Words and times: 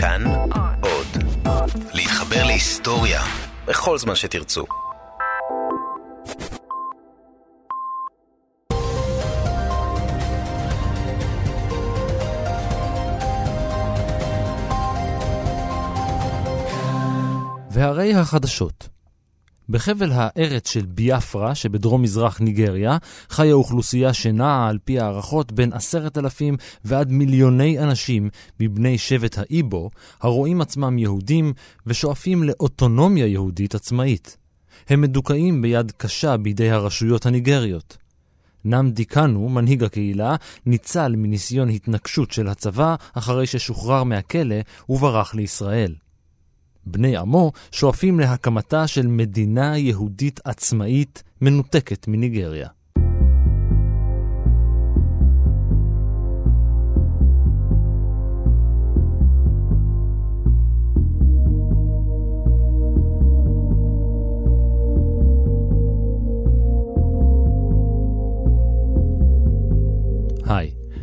כאן 0.00 0.24
עוד. 0.80 1.06
להתחבר 1.94 2.44
להיסטוריה 2.44 3.22
בכל 3.66 3.98
זמן 3.98 4.14
שתרצו. 4.14 4.64
והרי 17.70 18.14
החדשות 18.14 18.88
בחבל 19.68 20.10
הארץ 20.12 20.70
של 20.70 20.86
ביאפרה 20.86 21.54
שבדרום 21.54 22.02
מזרח 22.02 22.40
ניגריה 22.40 22.96
חיה 23.30 23.52
אוכלוסייה 23.52 24.12
שנעה 24.12 24.68
על 24.68 24.78
פי 24.84 25.00
הערכות 25.00 25.52
בין 25.52 25.72
עשרת 25.72 26.18
אלפים 26.18 26.56
ועד 26.84 27.12
מיליוני 27.12 27.78
אנשים 27.78 28.28
מבני 28.60 28.98
שבט 28.98 29.38
האיבו 29.38 29.90
הרואים 30.20 30.60
עצמם 30.60 30.98
יהודים 30.98 31.52
ושואפים 31.86 32.42
לאוטונומיה 32.42 33.26
יהודית 33.26 33.74
עצמאית. 33.74 34.36
הם 34.88 35.00
מדוכאים 35.00 35.62
ביד 35.62 35.92
קשה 35.96 36.36
בידי 36.36 36.70
הרשויות 36.70 37.26
הניגריות. 37.26 37.96
נמדי 38.64 39.04
קאנו, 39.04 39.48
מנהיג 39.48 39.84
הקהילה, 39.84 40.36
ניצל 40.66 41.14
מניסיון 41.16 41.68
התנקשות 41.68 42.30
של 42.30 42.48
הצבא 42.48 42.94
אחרי 43.14 43.46
ששוחרר 43.46 44.04
מהכלא 44.04 44.56
וברח 44.88 45.34
לישראל. 45.34 45.94
בני 46.90 47.16
עמו 47.16 47.52
שואפים 47.72 48.20
להקמתה 48.20 48.86
של 48.86 49.06
מדינה 49.06 49.78
יהודית 49.78 50.40
עצמאית 50.44 51.22
מנותקת 51.40 52.08
מניגריה. 52.08 52.68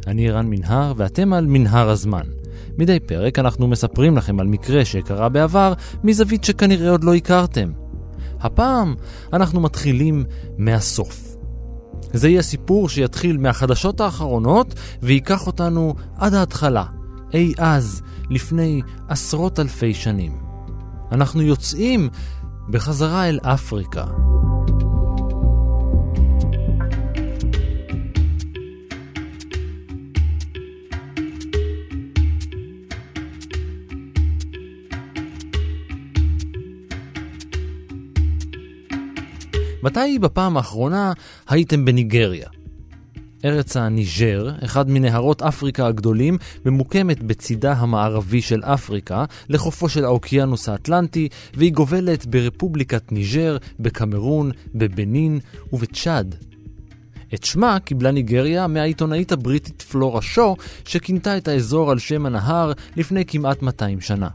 אני 0.07 0.31
רן 0.31 0.45
מנהר 0.49 0.93
ואתם 0.97 1.33
על 1.33 1.45
מנהר 1.47 1.89
הזמן. 1.89 2.34
מדי 2.77 2.99
פרק 2.99 3.39
אנחנו 3.39 3.67
מספרים 3.67 4.17
לכם 4.17 4.39
על 4.39 4.47
מקרה 4.47 4.85
שקרה 4.85 5.29
בעבר 5.29 5.73
מזווית 6.03 6.43
שכנראה 6.43 6.89
עוד 6.89 7.03
לא 7.03 7.15
הכרתם. 7.15 7.71
הפעם 8.39 8.95
אנחנו 9.33 9.61
מתחילים 9.61 10.25
מהסוף. 10.57 11.35
זה 12.13 12.29
יהיה 12.29 12.41
סיפור 12.41 12.89
שיתחיל 12.89 13.37
מהחדשות 13.37 14.01
האחרונות 14.01 14.73
וייקח 15.03 15.47
אותנו 15.47 15.93
עד 16.17 16.33
ההתחלה, 16.33 16.83
אי 17.33 17.53
אז, 17.57 18.01
לפני 18.29 18.81
עשרות 19.07 19.59
אלפי 19.59 19.93
שנים. 19.93 20.37
אנחנו 21.11 21.41
יוצאים 21.41 22.09
בחזרה 22.69 23.29
אל 23.29 23.39
אפריקה. 23.43 24.05
מתי 39.85 40.19
בפעם 40.19 40.57
האחרונה 40.57 41.13
הייתם 41.49 41.85
בניגריה? 41.85 42.47
ארץ 43.45 43.77
הניג'ר, 43.77 44.49
אחד 44.63 44.89
מנהרות 44.89 45.41
אפריקה 45.41 45.87
הגדולים, 45.87 46.37
ממוקמת 46.65 47.23
בצידה 47.23 47.73
המערבי 47.73 48.41
של 48.41 48.63
אפריקה, 48.63 49.25
לחופו 49.49 49.89
של 49.89 50.05
האוקיינוס 50.05 50.69
האטלנטי, 50.69 51.29
והיא 51.53 51.73
גובלת 51.73 52.25
ברפובליקת 52.25 53.11
ניג'ר, 53.11 53.57
בקמרון, 53.79 54.51
בבנין 54.75 55.39
ובצ'אד. 55.73 56.35
את 57.33 57.43
שמה 57.43 57.79
קיבלה 57.79 58.11
ניגריה 58.11 58.67
מהעיתונאית 58.67 59.31
הבריטית 59.31 59.81
פלורה 59.81 60.21
שו, 60.21 60.55
שכינתה 60.85 61.37
את 61.37 61.47
האזור 61.47 61.91
על 61.91 61.99
שם 61.99 62.25
הנהר 62.25 62.71
לפני 62.95 63.25
כמעט 63.25 63.61
200 63.61 64.01
שנה. 64.01 64.29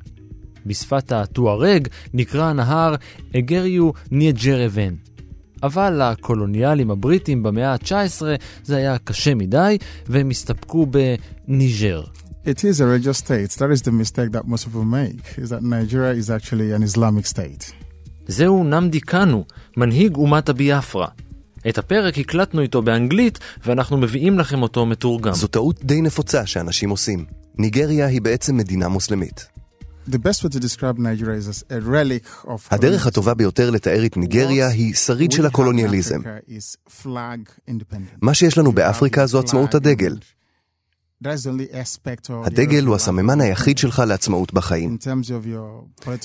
בשפת 0.66 1.12
הטוארג 1.12 1.88
נקרא 2.14 2.44
הנהר 2.44 2.94
אגריו 3.36 3.90
ניג'רבן. 4.10 4.94
אבל 5.62 6.02
לקולוניאלים 6.02 6.90
הבריטים 6.90 7.42
במאה 7.42 7.72
ה-19 7.72 8.22
זה 8.64 8.76
היה 8.76 8.98
קשה 8.98 9.34
מדי, 9.34 9.78
והם 10.06 10.30
הסתפקו 10.30 10.86
בניג'ר. 10.86 12.02
It 12.44 12.64
is 12.64 12.80
a 12.80 12.86
religious 12.86 13.18
state. 13.18 13.50
That 13.58 13.70
is 13.70 13.82
the 13.82 13.92
mistake 13.92 14.32
that 14.32 14.44
most 14.48 14.64
people 14.64 14.84
make, 14.84 15.38
is 15.38 15.50
that 15.50 15.62
Nigeria 15.62 16.12
is 16.12 16.30
actually 16.30 16.72
an 16.72 16.82
Islamic 16.82 17.26
state. 17.26 17.72
זהו 18.28 18.64
נמדי 18.64 19.00
קאנו, 19.00 19.44
מנהיג 19.76 20.16
אומת 20.16 20.48
הביאפרה. 20.48 21.06
את 21.68 21.78
הפרק 21.78 22.18
הקלטנו 22.18 22.60
איתו 22.60 22.82
באנגלית, 22.82 23.38
ואנחנו 23.66 23.98
מביאים 23.98 24.38
לכם 24.38 24.62
אותו 24.62 24.86
מתורגם. 24.86 25.32
זו 25.32 25.46
טעות 25.46 25.84
די 25.84 26.02
נפוצה 26.02 26.46
שאנשים 26.46 26.90
עושים. 26.90 27.24
ניגריה 27.58 28.06
היא 28.06 28.22
בעצם 28.22 28.56
מדינה 28.56 28.88
מוסלמית. 28.88 29.59
הדרך 32.70 33.06
הטובה 33.06 33.34
ביותר 33.34 33.70
לתאר 33.70 34.06
את 34.06 34.16
ניגריה 34.16 34.68
היא 34.68 34.94
שריד 34.94 35.32
של 35.32 35.46
הקולוניאליזם. 35.46 36.20
מה 38.22 38.34
שיש 38.34 38.58
לנו 38.58 38.72
באפריקה 38.72 39.26
זו 39.26 39.38
עצמאות 39.38 39.74
הדגל. 39.74 40.16
הדגל 42.44 42.84
הוא 42.84 42.94
הסממן 42.94 43.40
היחיד 43.40 43.78
שלך 43.78 44.02
לעצמאות 44.06 44.52
בחיים. 44.52 44.96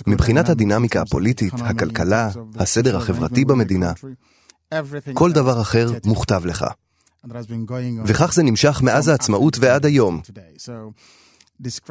מבחינת 0.08 0.50
הדינמיקה 0.50 1.02
הפוליטית, 1.02 1.54
הכלכלה, 1.54 2.30
הסדר 2.56 2.98
החברתי 2.98 3.46
במדינה, 3.46 3.94
כל 5.14 5.32
דבר 5.32 5.62
אחר 5.62 5.92
מוכתב 6.06 6.46
לך. 6.46 6.66
וכך 8.06 8.34
זה 8.34 8.44
נמשך 8.44 8.82
מאז 8.84 9.08
העצמאות 9.08 9.58
ועד 9.60 9.86
היום. 9.86 10.22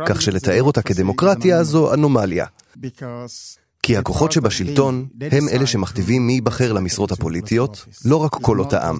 כך 0.06 0.22
שלתאר 0.22 0.62
אותה 0.62 0.82
כדמוקרטיה 0.82 1.64
זו 1.64 1.94
אנומליה. 1.94 2.46
כי 3.82 3.96
הכוחות 3.96 4.32
שבשלטון 4.32 5.06
הם 5.20 5.48
אלה 5.48 5.66
שמכתיבים 5.66 6.26
מי 6.26 6.32
ייבחר 6.32 6.72
למשרות 6.72 7.12
הפוליטיות, 7.12 7.86
לא 8.04 8.16
רק 8.16 8.34
קולות 8.34 8.72
העם. 8.72 8.98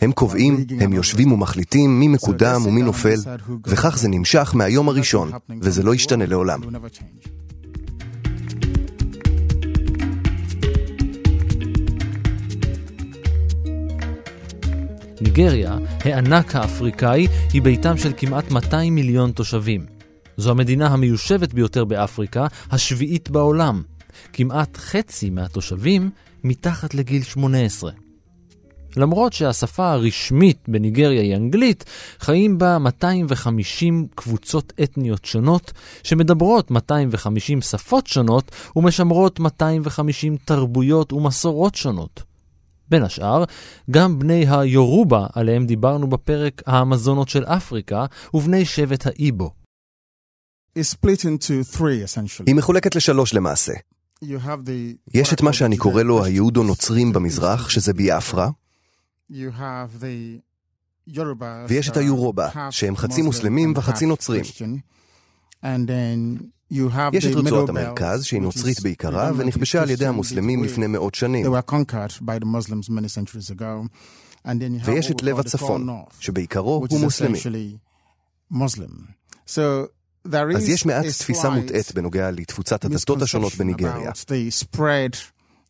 הם 0.00 0.12
קובעים, 0.12 0.64
הם 0.80 0.92
יושבים 0.92 1.32
ומחליטים 1.32 2.00
מי 2.00 2.08
מקודם 2.08 2.66
ומי 2.66 2.82
נופל, 2.82 3.18
וכך 3.66 3.98
זה 3.98 4.08
נמשך 4.08 4.52
מהיום 4.54 4.88
הראשון, 4.88 5.30
וזה 5.60 5.82
לא 5.82 5.94
ישתנה 5.94 6.26
לעולם. 6.26 6.60
ניגריה, 15.24 15.78
הענק 16.00 16.56
האפריקאי, 16.56 17.26
היא 17.52 17.62
ביתם 17.62 17.98
של 17.98 18.12
כמעט 18.16 18.50
200 18.50 18.94
מיליון 18.94 19.32
תושבים. 19.32 19.86
זו 20.36 20.50
המדינה 20.50 20.86
המיושבת 20.86 21.54
ביותר 21.54 21.84
באפריקה, 21.84 22.46
השביעית 22.70 23.30
בעולם. 23.30 23.82
כמעט 24.32 24.76
חצי 24.76 25.30
מהתושבים 25.30 26.10
מתחת 26.44 26.94
לגיל 26.94 27.22
18. 27.22 27.90
למרות 28.96 29.32
שהשפה 29.32 29.92
הרשמית 29.92 30.58
בניגריה 30.68 31.22
היא 31.22 31.36
אנגלית, 31.36 31.84
חיים 32.20 32.58
בה 32.58 32.78
250 32.78 34.06
קבוצות 34.14 34.72
אתניות 34.82 35.24
שונות, 35.24 35.72
שמדברות 36.02 36.70
250 36.70 37.60
שפות 37.60 38.06
שונות 38.06 38.50
ומשמרות 38.76 39.40
250 39.40 40.36
תרבויות 40.44 41.12
ומסורות 41.12 41.74
שונות. 41.74 42.33
בין 42.88 43.02
השאר, 43.02 43.44
גם 43.90 44.18
בני 44.18 44.46
היורובה, 44.48 45.26
עליהם 45.32 45.66
דיברנו 45.66 46.06
בפרק 46.06 46.62
האמזונות 46.66 47.28
של 47.28 47.44
אפריקה, 47.44 48.06
ובני 48.34 48.64
שבט 48.64 49.06
האיבו. 49.06 49.50
היא 52.46 52.54
מחולקת 52.54 52.96
לשלוש 52.96 53.34
למעשה. 53.34 53.72
יש 55.14 55.32
את 55.32 55.42
מה 55.42 55.52
שאני 55.52 55.76
קורא 55.76 56.02
לו 56.02 56.24
היהודו-נוצרים 56.24 57.12
במזרח, 57.12 57.68
שזה 57.68 57.92
ביאפרה, 57.92 58.50
ויש 61.68 61.88
את 61.88 61.96
היורובה, 61.96 62.48
שהם 62.70 62.96
חצי 62.96 63.22
מוסלמים 63.22 63.72
וחצי 63.76 64.06
נוצרים. 64.06 64.44
יש 67.12 67.26
את 67.26 67.34
רצועת 67.34 67.68
המרכז, 67.68 68.24
שהיא 68.24 68.40
נוצרית 68.40 68.80
בעיקרה, 68.80 69.30
ונכבשה 69.36 69.82
על 69.82 69.90
ידי 69.90 70.06
המוסלמים 70.06 70.64
לפני 70.64 70.86
מאות 70.86 71.14
שנים. 71.14 71.46
ויש 74.84 75.10
את 75.10 75.22
לב 75.22 75.38
הצפון, 75.38 75.88
שבעיקרו 76.20 76.86
הוא 76.90 77.00
מוסלמי. 77.00 77.38
אז 80.56 80.68
יש 80.68 80.86
מעט 80.86 81.06
תפיסה 81.06 81.50
מוטעית 81.50 81.92
בנוגע 81.94 82.30
לתפוצת 82.30 82.84
הדתות 82.84 83.22
השונות 83.22 83.54
בניגריה. 83.54 84.10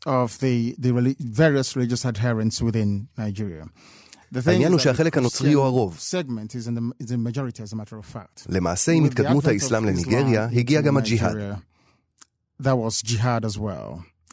of 0.06 0.38
the, 0.38 0.74
the 0.78 1.16
various 1.20 1.76
religious 1.76 2.04
adherents 2.04 2.60
within 2.60 3.08
Nigeria. 3.16 3.66
העניין 4.46 4.72
הוא 4.72 4.78
שהחלק 4.80 5.18
הנוצרי 5.18 5.52
הוא 5.52 5.64
הרוב. 5.64 5.98
למעשה, 8.48 8.92
עם 8.92 9.04
התקדמות 9.04 9.44
האסלאם 9.46 9.84
לניגריה, 9.84 10.44
הגיע 10.44 10.80
גם 10.80 10.96
הג'יהאד. 10.96 11.36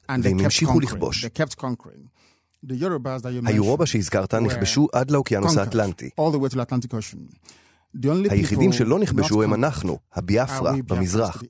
והם 0.07 0.39
המשיכו 0.39 0.79
לכבוש. 0.79 1.25
היורובה 3.45 3.85
שהזכרת 3.85 4.33
נכבשו 4.33 4.87
עד 4.93 5.11
לאוקיינוס 5.11 5.57
האטלנטי. 5.57 6.09
היחידים 8.29 8.71
שלא 8.71 8.99
נכבשו 8.99 9.43
הם 9.43 9.53
אנחנו, 9.53 9.99
הביאפרה, 10.13 10.73
במזרח. 10.85 11.43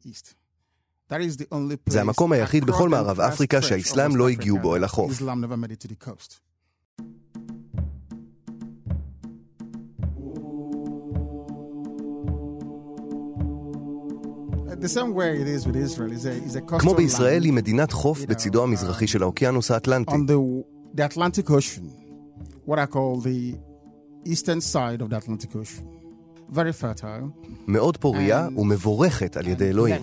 זה 1.87 2.01
המקום 2.01 2.31
היחיד 2.31 2.65
בכל 2.65 2.89
מערב 2.89 3.19
אפריקה 3.19 3.61
שהאסלאם 3.61 4.15
לא 4.15 4.29
הגיעו 4.29 4.59
בו 4.59 4.75
אל 4.75 4.83
החוף. 4.83 5.11
כמו 16.79 16.93
בישראל, 16.93 17.43
היא 17.43 17.53
מדינת 17.53 17.91
חוף 17.91 18.25
בצידו 18.25 18.63
המזרחי 18.63 19.07
של 19.07 19.23
האוקיינוס 19.23 19.71
האטלנטי. 19.71 20.11
מאוד 27.67 27.97
פוריה 27.97 28.47
ומבורכת 28.57 29.37
על 29.37 29.47
ידי 29.47 29.69
אלוהים. 29.69 30.01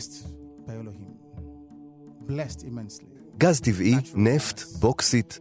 גז 3.39 3.61
טבעי, 3.61 3.95
נפט, 4.15 4.63
בוקסית, 4.81 5.39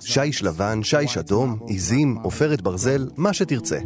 שיש 0.00 0.42
לבן, 0.42 0.82
שיש 0.82 1.18
אדום, 1.18 1.58
עיזים, 1.66 2.18
עופרת 2.22 2.60
ברזל, 2.60 3.08
מה 3.16 3.32
שתרצה. 3.32 3.78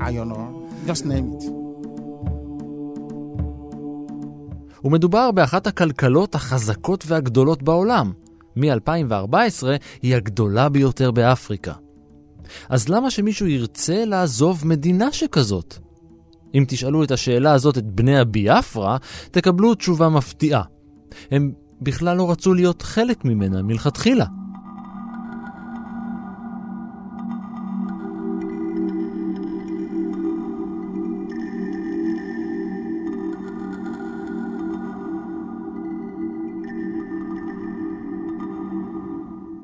ומדובר 4.84 5.30
באחת 5.30 5.66
הכלכלות 5.66 6.34
החזקות 6.34 7.04
והגדולות 7.06 7.62
בעולם. 7.62 8.12
מ-2014 8.56 9.66
היא 10.02 10.16
הגדולה 10.16 10.68
ביותר 10.68 11.10
באפריקה. 11.10 11.72
אז 12.68 12.88
למה 12.88 13.10
שמישהו 13.10 13.46
ירצה 13.46 14.04
לעזוב 14.04 14.66
מדינה 14.66 15.12
שכזאת? 15.12 15.74
אם 16.54 16.64
תשאלו 16.68 17.04
את 17.04 17.10
השאלה 17.10 17.52
הזאת 17.52 17.78
את 17.78 17.86
בני 17.86 18.18
הביאפרה, 18.18 18.96
תקבלו 19.30 19.74
תשובה 19.74 20.08
מפתיעה. 20.08 20.62
הם 21.30 21.52
בכלל 21.80 22.16
לא 22.16 22.30
רצו 22.30 22.54
להיות 22.54 22.82
חלק 22.82 23.24
ממנה 23.24 23.62
מלכתחילה. 23.62 24.26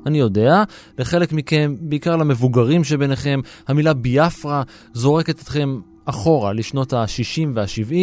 אני 0.07 0.19
יודע, 0.19 0.63
לחלק 0.97 1.33
מכם, 1.33 1.75
בעיקר 1.79 2.15
למבוגרים 2.15 2.83
שביניכם, 2.83 3.39
המילה 3.67 3.93
ביאפרה 3.93 4.63
זורקת 4.93 5.41
אתכם 5.41 5.79
אחורה 6.05 6.53
לשנות 6.53 6.93
ה-60 6.93 7.47
וה-70, 7.53 7.93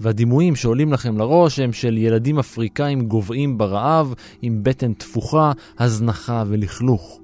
והדימויים 0.00 0.56
שעולים 0.56 0.92
לכם 0.92 1.18
לראש 1.18 1.58
הם 1.58 1.72
של 1.72 1.98
ילדים 1.98 2.38
אפריקאים 2.38 3.08
גוועים 3.08 3.58
ברעב, 3.58 4.14
עם 4.42 4.62
בטן 4.62 4.92
תפוחה, 4.92 5.52
הזנחה 5.78 6.44
ולכלוך. 6.46 7.20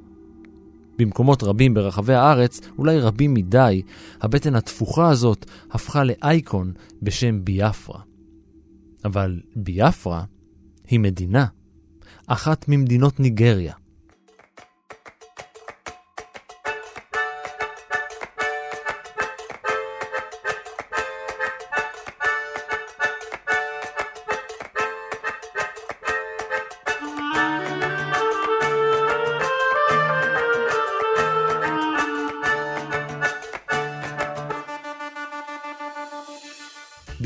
במקומות 0.99 1.43
רבים 1.43 1.75
ברחבי 1.75 2.15
הארץ, 2.15 2.61
אולי 2.79 3.01
רבים 3.01 3.35
מדי, 3.35 3.83
הבטן 4.21 4.55
התפוחה 4.55 5.09
הזאת 5.09 5.47
הפכה 5.71 6.05
לאייקון 6.05 6.73
בשם 7.03 7.45
ביאפרה. 7.45 8.01
אבל 9.05 9.41
ביאפרה 9.57 10.25
היא 10.89 11.01
מדינה, 11.01 11.47
אחת 12.27 12.69
ממדינות 12.69 13.21
ניגריה. 13.21 13.73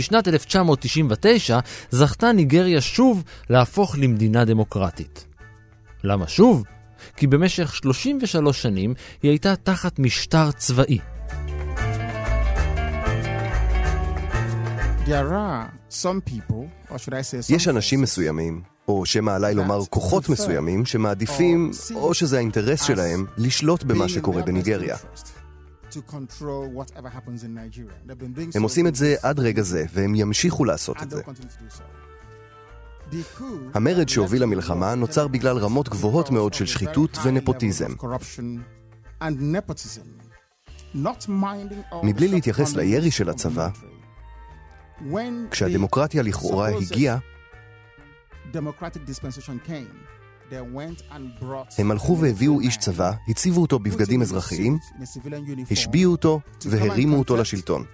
בשנת 0.00 0.28
1999 0.28 1.58
זכתה 1.90 2.32
ניגריה 2.32 2.80
שוב 2.80 3.22
להפוך 3.50 3.96
למדינה 3.98 4.44
דמוקרטית. 4.44 5.26
למה 6.04 6.28
שוב? 6.28 6.64
כי 7.16 7.26
במשך 7.26 7.74
33 7.74 8.62
שנים 8.62 8.94
היא 9.22 9.30
הייתה 9.30 9.56
תחת 9.56 9.98
משטר 9.98 10.50
צבאי. 10.52 10.98
יש 17.50 17.68
אנשים 17.68 18.02
מסוימים, 18.02 18.62
או 18.88 19.06
שמא 19.06 19.30
עליי 19.30 19.54
לומר 19.54 19.80
כוחות 19.90 20.28
מסוימים, 20.28 20.86
שמעדיפים, 20.86 21.70
או 21.94 22.14
שזה 22.14 22.36
האינטרס 22.36 22.82
שלהם, 22.82 23.26
לשלוט 23.38 23.82
במה 23.82 24.08
שקורה 24.08 24.42
בניגריה. 24.42 24.96
הם 28.54 28.62
עושים 28.62 28.86
את 28.86 28.94
זה 28.94 29.16
עד 29.22 29.40
רגע 29.40 29.62
זה, 29.62 29.84
והם 29.92 30.14
ימשיכו 30.14 30.64
לעשות 30.64 31.02
את 31.02 31.10
זה. 31.10 31.22
המרד 33.74 34.08
שהוביל 34.08 34.42
למלחמה 34.42 34.94
נוצר 34.94 35.28
בגלל 35.28 35.56
רמות 35.56 35.88
גבוהות 35.88 36.30
מאוד 36.30 36.54
של 36.54 36.66
שחיתות 36.66 37.18
ונפוטיזם. 37.24 37.90
מבלי 42.02 42.28
להתייחס 42.28 42.76
לירי 42.76 43.10
של 43.10 43.30
הצבא, 43.30 43.68
כשהדמוקרטיה 45.50 46.22
לכאורה 46.22 46.68
הגיעה, 46.68 47.18
הם 51.78 51.90
הלכו 51.90 52.18
והביאו 52.18 52.60
איש 52.60 52.76
צבא, 52.76 53.12
הציבו 53.28 53.60
אותו 53.60 53.78
בבגדים 53.78 54.22
אזרחיים, 54.22 54.78
השביעו 55.70 56.12
אותו 56.12 56.40
והרימו 56.64 57.18
אותו 57.18 57.36
לשלטון. 57.36 57.84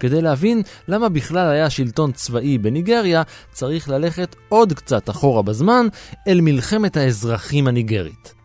כדי 0.00 0.22
להבין 0.22 0.62
למה 0.88 1.08
בכלל 1.08 1.48
היה 1.50 1.70
שלטון 1.70 2.12
צבאי 2.12 2.58
בניגריה, 2.58 3.22
צריך 3.52 3.88
ללכת 3.88 4.36
עוד 4.48 4.72
קצת 4.72 5.10
אחורה 5.10 5.42
בזמן 5.42 5.86
אל 6.28 6.40
מלחמת 6.40 6.96
האזרחים 6.96 7.68
הניגרית. 7.68 8.41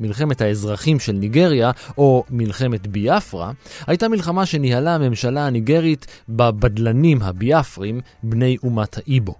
מלחמת 0.00 0.40
האזרחים 0.40 1.00
של 1.00 1.12
ניגריה, 1.12 1.70
או 1.98 2.24
מלחמת 2.30 2.86
ביאפרה, 2.86 3.52
הייתה 3.86 4.08
מלחמה 4.08 4.46
שניהלה 4.46 4.94
הממשלה 4.94 5.46
הניגרית 5.46 6.06
בבדלנים 6.28 7.22
הביאפרים, 7.22 8.00
בני 8.22 8.56
אומת 8.62 8.98
האיבו. 8.98 9.34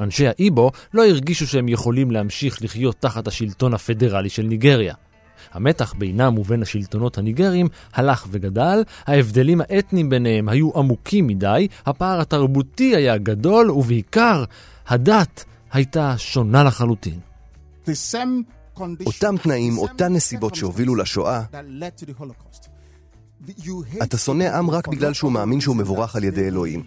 אנשי 0.00 0.28
האיבו 0.28 0.70
לא 0.94 1.04
הרגישו 1.06 1.46
שהם 1.46 1.68
יכולים 1.68 2.10
להמשיך 2.10 2.62
לחיות 2.62 2.96
תחת 3.00 3.26
השלטון 3.26 3.74
הפדרלי 3.74 4.28
של 4.28 4.42
ניגריה. 4.42 4.94
המתח 5.52 5.94
בינם 5.98 6.38
ובין 6.38 6.62
השלטונות 6.62 7.18
הניגרים 7.18 7.68
הלך 7.94 8.26
וגדל, 8.30 8.82
ההבדלים 9.06 9.60
האתניים 9.60 10.10
ביניהם 10.10 10.48
היו 10.48 10.70
עמוקים 10.74 11.26
מדי, 11.26 11.68
הפער 11.86 12.20
התרבותי 12.20 12.96
היה 12.96 13.18
גדול, 13.18 13.70
ובעיקר, 13.70 14.44
הדת 14.88 15.44
הייתה 15.72 16.14
שונה 16.18 16.64
לחלוטין. 16.64 17.20
אותם 19.06 19.34
תנאים, 19.42 19.78
אותן 19.78 20.12
נסיבות 20.12 20.54
שהובילו 20.54 20.94
לשואה, 20.96 21.42
אתה 24.02 24.18
שונא 24.18 24.44
עם 24.44 24.70
רק 24.70 24.88
בגלל 24.88 25.12
שהוא 25.12 25.32
מאמין 25.32 25.60
שהוא 25.60 25.76
מבורך 25.76 26.16
על 26.16 26.24
ידי 26.24 26.46
אלוהים. 26.46 26.84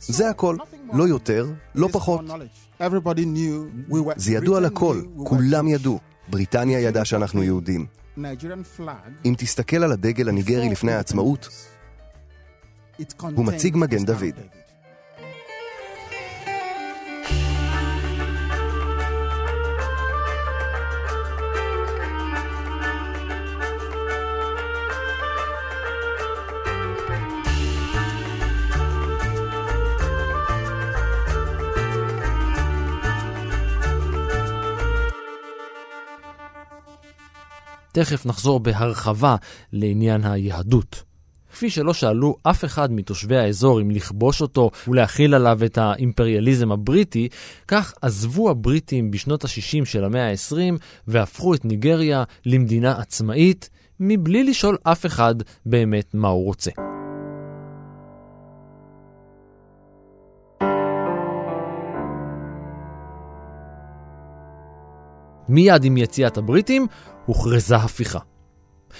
זה 0.00 0.30
הכל, 0.30 0.56
לא 0.92 1.08
יותר, 1.08 1.46
לא 1.74 1.88
פחות. 1.92 2.20
זה 4.16 4.32
ידוע 4.32 4.60
לכל, 4.60 5.02
כולם 5.24 5.68
ידעו. 5.68 5.98
בריטניה 6.28 6.80
ידעה 6.80 7.04
שאנחנו 7.04 7.42
יהודים. 7.42 7.86
אם 9.24 9.34
תסתכל 9.38 9.76
על 9.76 9.92
הדגל 9.92 10.28
הניגרי 10.28 10.68
לפני 10.68 10.92
העצמאות, 10.92 11.48
הוא 13.20 13.44
מציג 13.44 13.76
מגן 13.76 14.04
דוד. 14.04 14.34
תכף 37.96 38.26
נחזור 38.26 38.60
בהרחבה 38.60 39.36
לעניין 39.72 40.24
היהדות. 40.24 41.02
כפי 41.52 41.70
שלא 41.70 41.94
שאלו 41.94 42.36
אף 42.42 42.64
אחד 42.64 42.92
מתושבי 42.92 43.36
האזור 43.36 43.80
אם 43.80 43.90
לכבוש 43.90 44.42
אותו 44.42 44.70
ולהכיל 44.88 45.34
עליו 45.34 45.64
את 45.64 45.78
האימפריאליזם 45.78 46.72
הבריטי, 46.72 47.28
כך 47.68 47.94
עזבו 48.02 48.50
הבריטים 48.50 49.10
בשנות 49.10 49.44
ה-60 49.44 49.84
של 49.84 50.04
המאה 50.04 50.30
ה-20 50.30 50.78
והפכו 51.06 51.54
את 51.54 51.64
ניגריה 51.64 52.24
למדינה 52.46 52.98
עצמאית, 52.98 53.70
מבלי 54.00 54.44
לשאול 54.44 54.76
אף 54.82 55.06
אחד 55.06 55.34
באמת 55.66 56.14
מה 56.14 56.28
הוא 56.28 56.44
רוצה. 56.44 56.70
מיד 65.48 65.84
עם 65.84 65.96
יציאת 65.96 66.38
הבריטים 66.38 66.86
הוכרזה 67.26 67.76
הפיכה. 67.76 68.18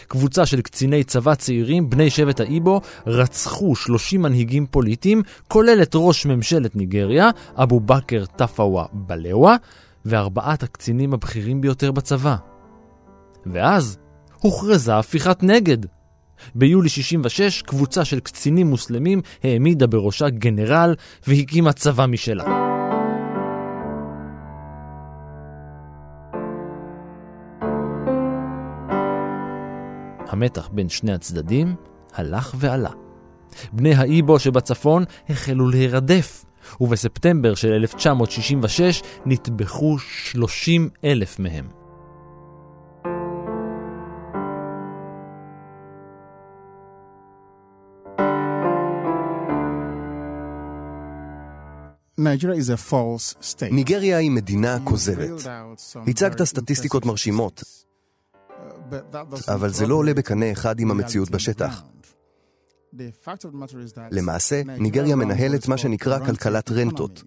קבוצה 0.09 0.47
של 0.47 0.61
קציני 0.61 1.05
צבא 1.05 1.35
צעירים, 1.35 1.91
בני 1.91 2.11
שבט 2.11 2.41
האיבו, 2.41 2.81
רצחו 3.07 3.77
30 3.77 4.23
מנהיגים 4.23 4.67
פוליטיים, 4.67 5.23
כולל 5.49 5.83
את 5.83 5.93
ראש 5.95 6.27
ממשלת 6.27 6.77
ניגריה, 6.77 7.31
אבו 7.55 7.81
בכר 7.81 8.27
טפאווה 8.27 8.85
בלאווה, 8.93 9.57
וארבעת 10.05 10.63
הקצינים 10.63 11.15
הבכירים 11.15 11.61
ביותר 11.61 11.93
בצבא. 11.93 12.37
ואז 13.47 13.99
הוכרזה 14.41 14.97
הפיכת 14.97 15.43
נגד. 15.43 15.79
ביולי 16.55 16.89
66 16.89 17.63
קבוצה 17.63 18.05
של 18.05 18.21
קצינים 18.21 18.67
מוסלמים 18.67 19.21
העמידה 19.43 19.87
בראשה 19.87 20.29
גנרל 20.29 20.95
והקימה 21.27 21.73
צבא 21.73 22.07
משלה. 22.07 22.66
המתח 30.37 30.69
בין 30.73 30.89
שני 30.89 31.13
הצדדים 31.13 31.75
הלך 32.15 32.55
ועלה. 32.59 32.91
בני 33.73 33.95
האיבו 33.95 34.39
שבצפון 34.39 35.05
החלו 35.29 35.69
להירדף, 35.69 36.45
ובספטמבר 36.81 37.55
של 37.55 37.73
1966 37.73 39.03
נטבחו 39.27 39.99
30 39.99 40.89
אלף 41.05 41.39
מהם. 41.39 41.69
ניגריה 53.71 54.19
היא 54.19 54.31
מדינה 54.31 54.79
כוזבת. 54.85 55.47
הצגת 56.07 56.43
סטטיסטיקות 56.43 57.07
מרשימות, 57.07 57.86
אבל 59.49 59.73
זה 59.73 59.87
לא 59.87 59.95
עולה 59.95 60.15
בקנה 60.15 60.53
אחד 60.53 60.81
עם 60.81 60.91
המציאות 60.91 61.31
בשטח. 61.31 61.83
למעשה, 64.11 64.63
ניגריה 64.79 65.17
מנהלת 65.17 65.69
מה 65.69 65.79
שנקרא 65.79 66.27
כלכלת 66.27 66.71
רנטות. 66.71 67.25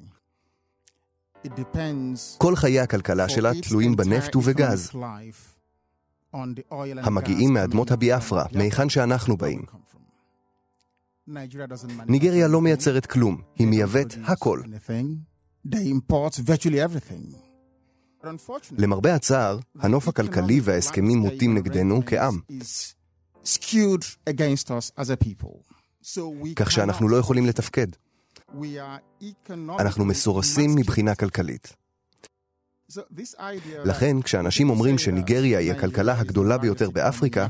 כל 2.37 2.55
חיי 2.55 2.79
הכלכלה 2.79 3.29
שלה 3.29 3.51
תלויים 3.61 3.95
בנפט 3.95 4.35
ובגז, 4.35 4.91
המגיעים 7.03 7.53
מאדמות 7.53 7.91
הביאפרה, 7.91 8.45
מהיכן 8.53 8.89
שאנחנו 8.89 9.37
באים. 9.37 9.61
ניגריה 12.07 12.47
לא 12.47 12.61
מייצרת 12.61 13.05
כלום, 13.05 13.41
היא 13.55 13.67
מייבאת 13.67 14.15
הכל. 14.23 14.61
למרבה 18.77 19.15
הצער, 19.15 19.59
הנוף 19.79 20.07
הכלכלי 20.07 20.59
וההסכמים 20.63 21.19
מוטים 21.19 21.55
נגדנו 21.55 22.01
כעם. 22.05 22.39
כך 26.55 26.71
שאנחנו 26.71 27.09
לא 27.09 27.17
יכולים 27.17 27.45
לתפקד. 27.45 27.87
אנחנו 29.79 30.05
מסורסים 30.05 30.75
מבחינה 30.75 31.15
כלכלית. 31.15 31.73
לכן, 33.85 34.21
כשאנשים 34.21 34.69
אומרים 34.69 34.97
שניגריה 34.97 35.59
היא 35.59 35.71
הכלכלה 35.71 36.19
הגדולה 36.19 36.57
ביותר 36.57 36.89
באפריקה, 36.89 37.47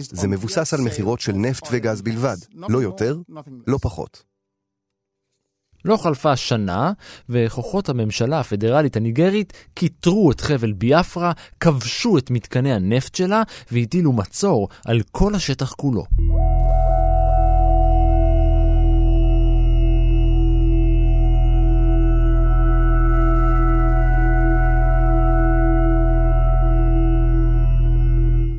זה 0.00 0.28
מבוסס 0.28 0.74
על 0.74 0.80
מכירות 0.80 1.20
של 1.20 1.32
נפט 1.32 1.68
וגז 1.70 2.02
בלבד, 2.02 2.36
לא 2.54 2.82
יותר, 2.82 3.18
לא 3.66 3.78
פחות. 3.82 4.33
לא 5.84 5.96
חלפה 5.96 6.36
שנה, 6.36 6.92
וכוחות 7.28 7.88
הממשלה 7.88 8.40
הפדרלית 8.40 8.96
הניגרית 8.96 9.52
כיתרו 9.76 10.30
את 10.30 10.40
חבל 10.40 10.72
ביאפרה, 10.72 11.32
כבשו 11.60 12.18
את 12.18 12.30
מתקני 12.30 12.72
הנפט 12.72 13.14
שלה 13.14 13.42
והטילו 13.72 14.12
מצור 14.12 14.68
על 14.84 15.00
כל 15.12 15.34
השטח 15.34 15.72
כולו. 15.72 16.04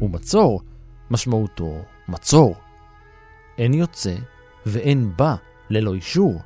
ומצור, 0.02 0.62
משמעותו 1.12 1.82
מצור. 2.08 2.56
אין 3.58 3.74
יוצא 3.74 4.16
ואין 4.66 5.12
בא 5.18 5.36
ללא 5.70 5.94
אישור. 5.94 6.42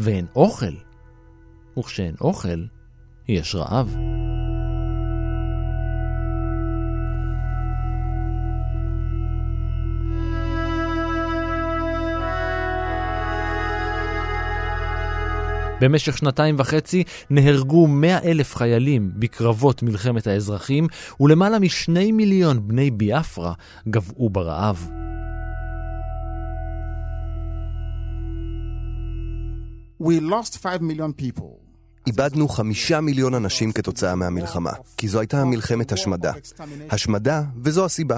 ואין 0.00 0.26
אוכל. 0.36 0.74
וכשאין 1.78 2.14
אוכל, 2.20 2.64
יש 3.28 3.54
רעב. 3.54 3.96
במשך 15.80 16.18
שנתיים 16.18 16.54
וחצי 16.58 17.04
נהרגו 17.30 17.86
מאה 17.86 18.18
אלף 18.24 18.56
חיילים 18.56 19.10
בקרבות 19.16 19.82
מלחמת 19.82 20.26
האזרחים, 20.26 20.86
ולמעלה 21.20 21.58
משני 21.58 22.12
מיליון 22.12 22.68
בני 22.68 22.90
ביאפרה 22.90 23.52
גבעו 23.88 24.30
ברעב. 24.30 25.03
איבדנו 32.06 32.48
חמישה 32.48 33.00
מיליון 33.00 33.34
אנשים 33.34 33.72
כתוצאה 33.72 34.14
מהמלחמה, 34.14 34.72
כי 34.96 35.08
זו 35.08 35.20
הייתה 35.20 35.44
מלחמת 35.44 35.92
השמדה. 35.92 36.32
השמדה, 36.90 37.42
וזו 37.62 37.84
הסיבה. 37.84 38.16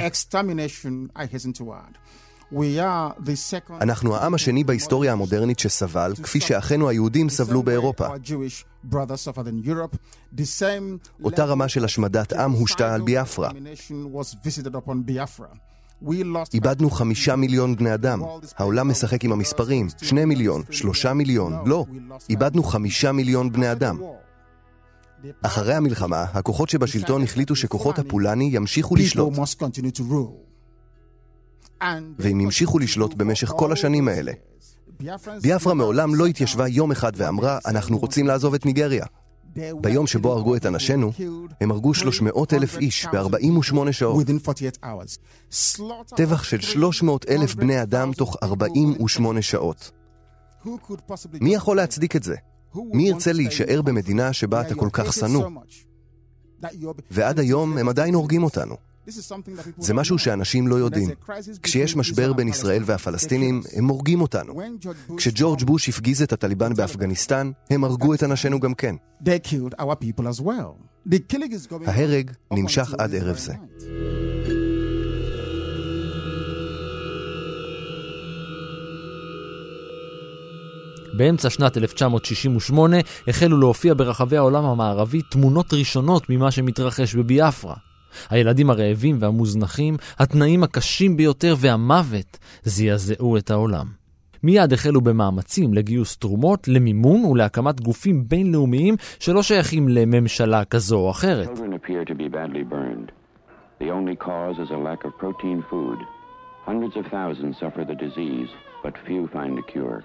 אנחנו 3.81 4.17
העם 4.17 4.35
השני 4.35 4.65
בהיסטוריה 4.65 5.13
המודרנית 5.13 5.59
שסבל, 5.59 6.13
כפי 6.23 6.41
שאחינו 6.41 6.89
היהודים 6.89 7.29
סבלו 7.29 7.63
באירופה. 7.63 8.07
אותה 11.25 11.45
רמה 11.45 11.69
של 11.69 11.85
השמדת 11.85 12.33
עם 12.33 12.53
הושתה 12.53 12.95
על 12.95 13.03
ביאפרה. 13.03 13.51
איבדנו 16.55 16.91
חמישה 16.91 17.37
מיליון 17.37 17.77
בני 17.77 17.95
אדם. 17.95 18.23
העולם 18.57 18.89
משחק 18.89 19.25
עם 19.25 19.33
המספרים. 19.33 19.89
שני 20.03 20.25
מיליון, 20.25 20.63
שלושה 20.71 21.13
מיליון. 21.13 21.55
לא, 21.67 21.85
איבדנו 22.29 22.63
חמישה 22.63 23.13
מיליון 23.13 23.53
בני 23.53 23.73
אדם. 23.73 23.99
אחרי 25.43 25.75
המלחמה, 25.75 26.23
הכוחות 26.23 26.69
שבשלטון 26.69 27.23
החליטו 27.23 27.57
שכוחות 27.57 27.99
הפולני 27.99 28.51
ימשיכו 28.53 28.97
לשלוט. 28.97 29.33
והם 32.19 32.41
המשיכו 32.41 32.79
לשלוט 32.79 33.15
במשך 33.15 33.49
כל 33.49 33.73
השנים 33.73 34.09
האלה. 34.09 34.33
ביאפרה 35.43 35.75
מעולם 35.75 36.15
לא 36.15 36.27
התיישבה 36.27 36.69
יום 36.69 36.93
אחד 36.93 37.13
ואמרה, 37.17 37.59
אנחנו 37.67 37.99
רוצים 37.99 38.27
לעזוב 38.27 38.55
את 38.55 38.67
ניגריה. 38.67 39.07
ביום 39.81 40.07
שבו 40.07 40.33
הרגו 40.33 40.57
את 40.57 40.67
אנשינו, 40.67 41.13
הם 41.61 41.71
הרגו 41.71 41.95
300 41.95 42.55
אלף 42.55 42.79
איש 42.79 43.07
ב-48 43.13 43.93
שעות. 43.93 44.27
טבח 46.17 46.43
של 46.43 46.61
300 46.61 47.29
אלף 47.29 47.55
בני 47.55 47.83
אדם 47.83 48.13
תוך 48.13 48.37
48 48.43 49.43
שעות. 49.43 49.91
מי 51.41 51.55
יכול 51.55 51.77
להצדיק 51.77 52.17
את 52.17 52.23
זה? 52.23 52.35
מי 52.75 53.09
ירצה 53.09 53.33
להישאר 53.33 53.83
במדינה 53.83 54.33
שבה 54.33 54.61
אתה 54.61 54.75
כל 54.75 54.89
כך 54.93 55.13
שנוא? 55.13 55.51
ועד 57.11 57.39
היום 57.39 57.79
הם 57.79 57.89
עדיין 57.89 58.15
הורגים 58.15 58.45
אותנו. 58.45 58.77
זה 59.79 59.95
משהו 59.95 60.19
שאנשים 60.19 60.69
לא 60.69 60.75
יודעים. 60.75 61.11
כשיש 61.63 61.97
משבר 61.97 62.33
בין 62.33 62.49
ישראל 62.49 62.83
והפלסטינים, 62.87 63.63
הם 63.73 63.89
הורגים 63.89 64.21
אותנו. 64.21 64.61
כשג'ורג' 65.17 65.65
בוש 65.65 65.89
הפגיז 65.89 66.23
את 66.23 66.33
הטליבן 66.33 66.75
באפגניסטן, 66.75 67.51
הם 67.71 67.85
הרגו 67.85 68.15
את 68.15 68.23
אנשינו 68.23 68.61
גם 68.61 68.75
כן. 68.75 68.97
ההרג 71.87 72.31
נמשך 72.53 72.95
עד 72.99 73.15
ערב 73.15 73.37
זה. 73.37 73.55
באמצע 81.17 81.51
שנת 81.51 81.77
1968 81.77 82.97
החלו 83.29 83.61
להופיע 83.61 83.95
ברחבי 83.95 84.37
העולם 84.37 84.65
המערבי 84.65 85.23
תמונות 85.23 85.73
ראשונות 85.73 86.31
ממה 86.31 86.51
שמתרחש 86.51 87.15
בביאפרה. 87.15 87.86
הילדים 88.31 88.71
הרעבים 88.71 89.17
והמוזנחים, 89.21 89.97
התנאים 90.19 90.63
הקשים 90.63 91.17
ביותר 91.17 91.55
והמוות 91.59 92.39
זעזעו 92.63 93.37
את 93.37 93.51
העולם. 93.51 93.87
מיד 94.43 94.73
החלו 94.73 95.01
במאמצים 95.01 95.75
לגיוס 95.75 96.17
תרומות, 96.17 96.69
למימון 96.69 97.25
ולהקמת 97.25 97.81
גופים 97.81 98.29
בינלאומיים 98.29 98.95
שלא 99.19 99.43
שייכים 99.43 99.89
לממשלה 99.89 100.65
כזו 100.65 100.97
או 100.97 101.11
אחרת. 101.11 101.49
Hundreds 106.69 106.97
of 107.01 107.07
thousands 107.17 107.55
suffer 107.63 107.85
the 107.85 107.99
disease, 108.07 108.51
but 108.85 108.95
few 109.07 109.23
find 109.35 109.55
a 109.59 109.65
cure. 109.73 110.01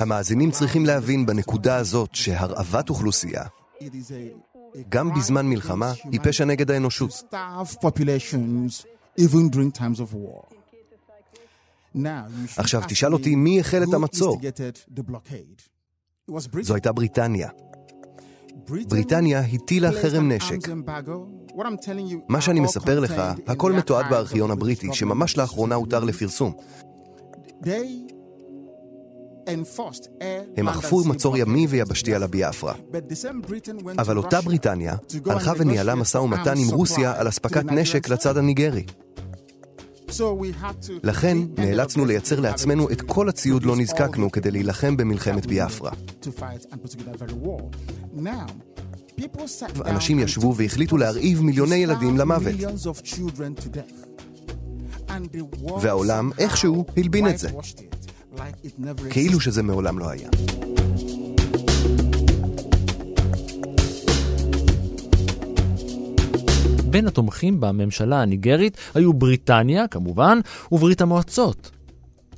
המאזינים 0.00 0.50
צריכים 0.50 0.86
להבין 0.86 1.26
בנקודה 1.26 1.76
הזאת 1.76 2.14
שהרעבת 2.14 2.90
אוכלוסייה, 2.90 3.42
גם 4.88 5.14
בזמן 5.14 5.46
מלחמה, 5.46 5.92
היא 6.04 6.20
פשע 6.22 6.44
נגד 6.44 6.70
האנושות. 6.70 7.34
עכשיו 12.56 12.82
תשאל 12.88 13.12
אותי 13.12 13.34
מי 13.34 13.60
החל 13.60 13.82
את 13.82 13.94
המצור. 13.94 14.40
זו 16.62 16.74
הייתה 16.74 16.92
בריטניה. 16.92 17.48
בריטניה 18.88 19.40
הטילה 19.40 19.92
חרם 19.92 20.32
נשק. 20.32 20.68
מה 22.28 22.40
שאני 22.40 22.60
מספר 22.60 23.00
לך, 23.00 23.12
הכל 23.46 23.72
מתועד 23.72 24.06
בארכיון 24.10 24.50
הבריטי, 24.50 24.88
שממש 24.92 25.36
לאחרונה 25.36 25.74
הותר 25.74 26.04
לפרסום. 26.04 26.52
הם 30.56 30.68
אכפו 30.68 31.04
מצור 31.04 31.36
ימי 31.36 31.66
ויבשתי 31.66 32.14
על 32.14 32.22
הביאפרה. 32.22 32.74
אבל 33.98 34.16
אותה 34.16 34.40
בריטניה 34.40 34.96
הלכה 35.26 35.52
וניהלה 35.56 35.94
משא 35.94 36.18
ומתן 36.18 36.58
עם 36.58 36.68
רוסיה 36.68 37.20
על 37.20 37.28
אספקת 37.28 37.64
נשק 37.64 38.08
לצד 38.08 38.36
הניגרי. 38.36 38.84
לכן 41.02 41.38
נאלצנו 41.58 42.04
לייצר 42.04 42.40
לעצמנו 42.40 42.90
את 42.90 43.00
כל 43.02 43.28
הציוד 43.28 43.62
לא 43.62 43.76
נזקקנו 43.76 44.30
כדי 44.30 44.50
להילחם 44.50 44.96
במלחמת 44.96 45.46
ביאפרה. 45.46 45.90
אנשים 49.86 50.18
ישבו 50.18 50.54
והחליטו 50.56 50.96
להרעיב 50.96 51.42
מיליוני 51.42 51.76
ילדים 51.76 52.18
למוות. 52.18 52.54
והעולם 55.80 56.30
איכשהו 56.38 56.84
הלבין 56.96 57.28
את 57.28 57.38
זה. 57.38 57.48
כאילו 59.10 59.40
שזה 59.40 59.62
מעולם 59.62 59.98
לא 59.98 60.10
היה. 60.10 60.28
בין 66.90 67.06
התומכים 67.06 67.60
בממשלה 67.60 68.22
הניגרית 68.22 68.76
היו 68.94 69.12
בריטניה, 69.12 69.88
כמובן, 69.88 70.38
וברית 70.72 71.00
המועצות. 71.00 71.70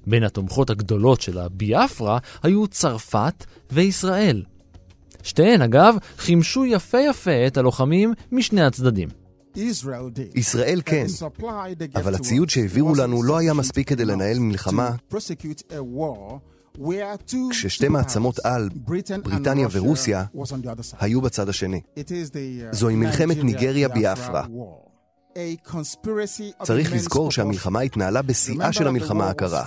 בין 0.07 0.23
התומכות 0.23 0.71
הגדולות 0.71 1.21
של 1.21 1.39
הביאפרה 1.39 2.19
היו 2.43 2.67
צרפת 2.67 3.45
וישראל. 3.73 4.43
שתיהן, 5.23 5.63
אגב, 5.63 5.97
חימשו 6.19 6.65
יפה 6.65 6.99
יפה 7.01 7.47
את 7.47 7.57
הלוחמים 7.57 8.15
משני 8.33 8.63
הצדדים. 8.63 9.24
ישראל 10.35 10.83
כן, 10.85 11.07
אבל 11.95 12.15
הציוד 12.15 12.51
שהעבירו 12.51 12.95
לנו 12.95 13.23
לא 13.23 13.39
היה 13.39 13.55
מספיק 13.55 13.89
כדי 13.89 14.05
לנהל 14.05 14.39
מלחמה. 14.39 14.91
כששתי 17.51 17.89
מעצמות 17.89 18.39
על, 18.39 18.69
בריטניה 19.25 19.69
ורוסיה, 19.73 20.25
היו 20.99 21.21
בצד 21.21 21.49
השני. 21.49 21.81
זוהי 22.73 22.97
מלחמת 22.97 23.37
ניגריה 23.37 23.89
ביאפרה. 23.89 24.47
צריך 26.63 26.93
לזכור 26.93 27.31
שהמלחמה 27.31 27.81
התנהלה 27.81 28.23
בשיאה 28.23 28.73
של 28.73 28.89
המלחמה 28.89 29.31
הקרה. 29.31 29.65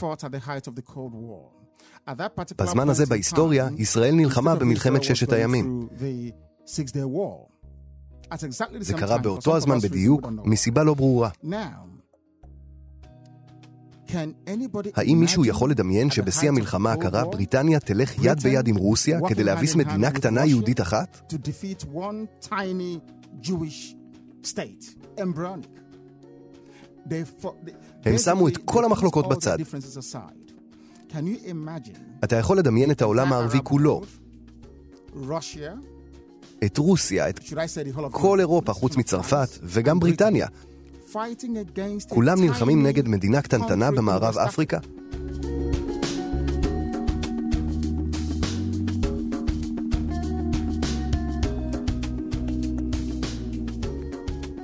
בזמן 2.57 2.89
הזה 2.89 3.05
בהיסטוריה, 3.05 3.69
ישראל 3.77 4.15
נלחמה 4.15 4.55
במלחמת 4.55 5.03
ששת 5.03 5.33
הימים. 5.33 5.87
זה 8.79 8.93
קרה 8.93 9.17
באותו 9.17 9.55
הזמן 9.57 9.79
בדיוק, 9.79 10.27
מסיבה 10.45 10.83
לא 10.83 10.93
ברורה. 10.93 11.29
האם 14.95 15.19
מישהו 15.19 15.45
יכול 15.45 15.71
לדמיין 15.71 16.11
שבשיא 16.11 16.49
המלחמה 16.49 16.91
הקרה 16.91 17.25
בריטניה 17.25 17.79
תלך 17.79 18.23
יד 18.23 18.39
ביד 18.39 18.67
עם 18.67 18.75
רוסיה 18.75 19.19
כדי 19.29 19.43
להביס 19.43 19.75
מדינה 19.75 20.11
קטנה 20.11 20.45
יהודית 20.45 20.81
אחת? 20.81 21.33
הם 28.05 28.17
שמו 28.17 28.47
את 28.47 28.57
כל 28.65 28.85
המחלוקות 28.85 29.29
בצד. 29.29 29.57
אתה 32.23 32.35
יכול 32.35 32.57
לדמיין 32.57 32.91
את 32.91 33.01
העולם 33.01 33.33
הערבי 33.33 33.59
כולו, 33.63 34.01
את 36.65 36.77
רוסיה, 36.77 37.29
את 37.29 37.39
כל 38.11 38.39
אירופה 38.39 38.73
חוץ 38.73 38.97
מצרפת, 38.97 39.49
וגם 39.63 39.99
בריטניה. 39.99 40.47
כולם 42.09 42.41
נלחמים 42.41 42.85
נגד 42.85 43.07
מדינה 43.07 43.41
קטנטנה 43.41 43.91
במערב 43.91 44.37
אפריקה? 44.37 44.79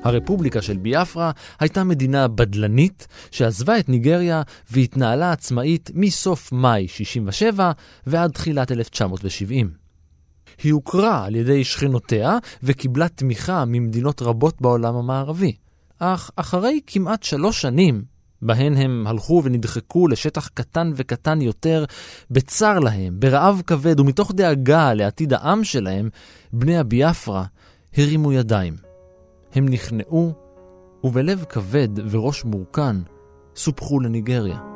הרפובליקה 0.03 0.62
של 0.62 0.77
ביאפרה 0.77 1.32
הייתה 1.60 1.84
מדינה 1.84 2.27
בדלנית 2.27 3.08
שעזבה 3.32 3.79
את 3.79 3.89
ניגריה 3.89 4.41
והתנהלה 4.71 5.32
עצמאית 5.32 5.91
מסוף 5.93 6.51
מאי 6.51 6.88
67' 6.88 7.71
ועד 8.08 8.32
תחילת 8.32 8.71
1970. 8.71 9.82
היא 10.63 10.73
הוכרה 10.73 11.25
על 11.25 11.36
ידי 11.36 11.63
שכנותיה 11.63 12.38
וקיבלה 12.63 13.10
תמיכה 13.10 13.65
ממדינות 13.65 14.21
רבות 14.21 14.62
בעולם 14.62 14.95
המערבי. 14.95 15.56
אך 15.99 16.32
אחרי 16.36 16.79
כמעט 16.88 17.23
שלוש 17.23 17.62
שנים, 17.62 18.03
בהן 18.41 18.77
הם 18.77 19.08
הלכו 19.08 19.41
ונדחקו 19.43 20.08
לשטח 20.08 20.47
קטן 20.47 20.91
וקטן 20.95 21.41
יותר, 21.41 21.86
בצר 22.32 22.79
להם, 22.79 23.19
ברעב 23.19 23.62
כבד 23.67 23.99
ומתוך 23.99 24.32
דאגה 24.36 24.93
לעתיד 24.93 25.34
העם 25.34 25.63
שלהם, 25.63 26.10
בני 26.53 26.77
הביאפרה 26.77 27.45
הרימו 27.97 28.32
ידיים. 28.32 28.73
הם 29.56 29.69
נכנעו, 29.69 30.34
ובלב 31.03 31.45
כבד 31.49 31.89
וראש 32.12 32.45
מורכן 32.45 32.95
סופחו 33.56 33.99
לניגריה. 33.99 34.72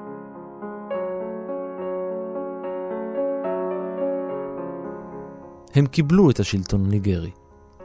הם 5.73 5.86
קיבלו 5.86 6.30
את 6.30 6.39
השלטון 6.39 6.86
הניגרי. 6.86 7.32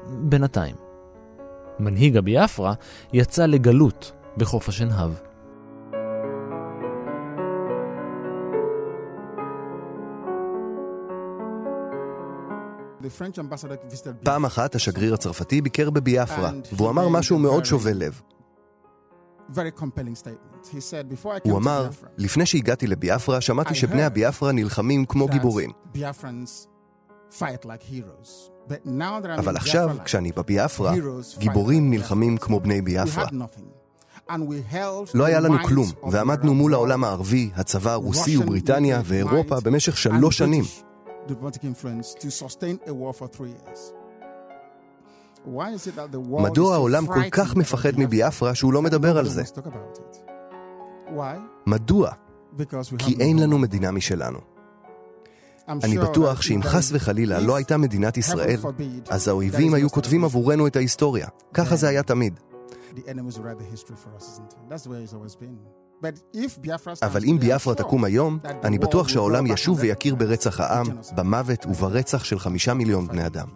בינתיים. 0.06 0.76
מנהיג 1.78 2.16
הביאפרה 2.16 2.74
יצא 3.12 3.46
לגלות 3.46 4.12
בחוף 4.36 4.68
השנהב. 4.68 5.12
פעם 14.22 14.44
אחת 14.44 14.74
השגריר 14.74 15.14
הצרפתי 15.14 15.60
ביקר 15.60 15.90
בביאפרה, 15.90 16.50
והוא 16.72 16.90
אמר 16.90 17.08
משהו 17.08 17.38
מאוד 17.38 17.64
שובה 17.64 17.92
לב. 17.92 18.22
הוא 21.42 21.58
אמר, 21.58 21.88
לפני 22.18 22.46
שהגעתי 22.46 22.86
לביאפרה, 22.86 23.40
שמעתי 23.40 23.74
שבני 23.74 24.02
הביאפרה 24.02 24.52
נלחמים 24.52 25.04
כמו 25.04 25.28
גיבורים. 25.28 25.70
אבל 29.38 29.56
עכשיו, 29.56 29.90
כשאני 30.04 30.32
בביאפרה, 30.32 30.94
גיבורים 31.38 31.90
נלחמים 31.90 32.38
כמו 32.38 32.60
בני 32.60 32.82
ביאפרה. 32.82 33.26
לא 35.14 35.24
היה 35.24 35.40
לנו 35.40 35.58
כלום, 35.66 35.86
ועמדנו 36.10 36.54
מול 36.54 36.74
העולם 36.74 37.04
הערבי, 37.04 37.50
הצבא 37.54 37.90
הרוסי 37.92 38.36
ובריטניה 38.36 39.02
ואירופה 39.04 39.60
במשך 39.60 39.96
שלוש 39.96 40.38
שנים. 40.38 40.64
מדוע 46.30 46.74
העולם 46.74 47.06
כל 47.06 47.30
כך 47.30 47.56
מפחד 47.56 47.92
מביאפרה 47.96 48.54
שהוא 48.54 48.72
לא 48.72 48.82
מדבר 48.82 49.18
על 49.18 49.28
זה? 49.28 49.42
מדוע? 51.66 52.10
כי 52.98 53.16
אין 53.20 53.38
לנו 53.38 53.58
מדינה 53.58 53.90
משלנו. 53.90 54.51
אני 55.68 55.98
בטוח 55.98 56.42
שאם 56.42 56.62
חס 56.62 56.90
וחלילה 56.92 57.40
לא 57.40 57.56
הייתה 57.56 57.76
מדינת 57.76 58.16
ישראל, 58.16 58.56
אז 59.10 59.28
האויבים 59.28 59.74
היו 59.74 59.90
כותבים 59.90 60.24
עבורנו 60.24 60.66
את 60.66 60.76
ההיסטוריה. 60.76 61.26
ככה 61.54 61.76
זה 61.76 61.88
היה 61.88 62.02
תמיד. 62.02 62.40
אבל 67.02 67.24
אם 67.24 67.36
ביאפרה 67.40 67.74
תקום 67.74 68.04
היום, 68.04 68.38
אני 68.64 68.78
בטוח 68.78 69.08
שהעולם 69.08 69.46
ישוב 69.46 69.78
ויכיר 69.80 70.14
ברצח 70.14 70.60
העם, 70.60 70.86
במוות 71.14 71.66
וברצח 71.66 72.24
של 72.24 72.38
חמישה 72.38 72.74
מיליון 72.74 73.08
בני 73.08 73.26
אדם. 73.26 73.48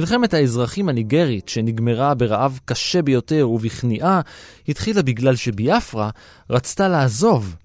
מלחמת 0.00 0.34
האזרחים 0.34 0.88
הניגרית, 0.88 1.48
שנגמרה 1.48 2.14
ברעב 2.14 2.58
קשה 2.64 3.02
ביותר 3.02 3.48
ובכניעה, 3.50 4.20
התחילה 4.68 5.02
בגלל 5.02 5.36
שביאפרה 5.36 6.10
רצתה 6.50 6.88
לעזוב. 6.88 7.56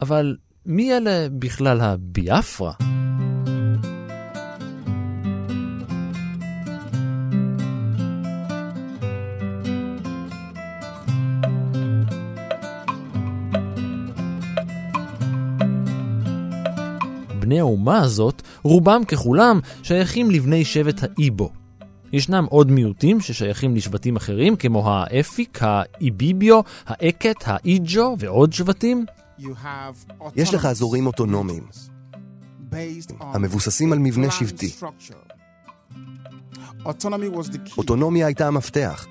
אבל 0.00 0.36
מי 0.66 0.96
אלה 0.96 1.26
בכלל 1.30 1.80
הביאפרה? 1.80 2.72
בני 17.38 17.60
האומה 17.60 18.02
הזאת, 18.02 18.42
רובם 18.62 19.04
ככולם, 19.08 19.60
שייכים 19.82 20.30
לבני 20.30 20.64
שבט 20.64 21.02
האיבו. 21.02 21.63
ישנם 22.14 22.46
עוד 22.50 22.70
מיעוטים 22.70 23.20
ששייכים 23.20 23.76
לשבטים 23.76 24.16
אחרים, 24.16 24.56
כמו 24.56 24.90
האפיק, 24.90 25.58
האיביביו, 25.62 26.60
האקט, 26.86 27.42
האיג'ו 27.44 28.16
ועוד 28.18 28.52
שבטים. 28.52 29.04
יש 30.36 30.54
לך 30.54 30.66
אזורים 30.66 31.06
אוטונומיים, 31.06 31.66
המבוססים 33.20 33.92
על 33.92 33.98
מבנה 33.98 34.30
שבטי. 34.30 34.70
אוטונומיה 37.78 38.26
הייתה 38.26 38.46
המפתח. 38.46 39.06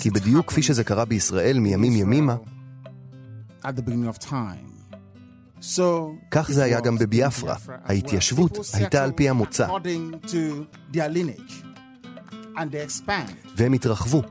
כי 0.00 0.10
בדיוק 0.10 0.48
כפי 0.48 0.62
שזה 0.62 0.84
קרה 0.84 1.04
בישראל 1.04 1.58
מימים 1.58 1.92
ימימה, 1.92 2.36
כך 6.30 6.50
זה 6.50 6.64
היה 6.64 6.80
גם 6.80 6.98
בביאפרה. 6.98 7.56
ההתיישבות 7.84 8.58
הייתה 8.72 9.04
על 9.04 9.12
פי 9.12 9.28
המוצא. 9.28 9.66
והם 13.56 13.72
התרחבו. 13.72 14.22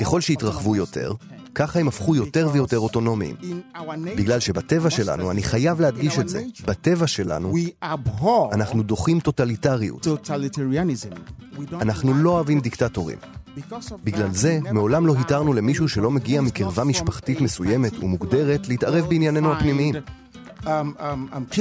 ככל 0.00 0.20
שהתרחבו 0.20 0.76
יותר, 0.76 1.12
ככה 1.54 1.78
הם 1.78 1.88
הפכו 1.88 2.16
יותר 2.16 2.48
ויותר 2.52 2.78
אוטונומיים. 2.78 3.36
בגלל 4.16 4.40
שבטבע 4.40 4.90
שלנו, 4.90 5.30
אני 5.30 5.42
חייב 5.42 5.80
להדגיש 5.80 6.18
את 6.18 6.28
זה, 6.28 6.42
בטבע 6.64 7.06
שלנו, 7.06 7.52
אנחנו 8.52 8.82
דוחים 8.82 9.20
טוטליטריות. 9.20 10.06
אנחנו 11.72 12.14
לא 12.14 12.30
אוהבים 12.30 12.60
דיקטטורים. 12.60 13.18
בגלל 14.04 14.30
זה, 14.32 14.58
מעולם 14.72 15.06
לא 15.06 15.14
התרנו 15.20 15.52
למישהו 15.52 15.88
שלא 15.88 16.10
מגיע 16.10 16.40
מקרבה 16.40 16.84
משפחתית 16.84 17.40
מסוימת 17.40 17.98
ומוגדרת 17.98 18.68
להתערב 18.68 19.06
בענייננו 19.08 19.52
הפנימיים. 19.52 19.94
Um, 19.94 20.66
um, 20.66 20.68
um, 21.32 21.56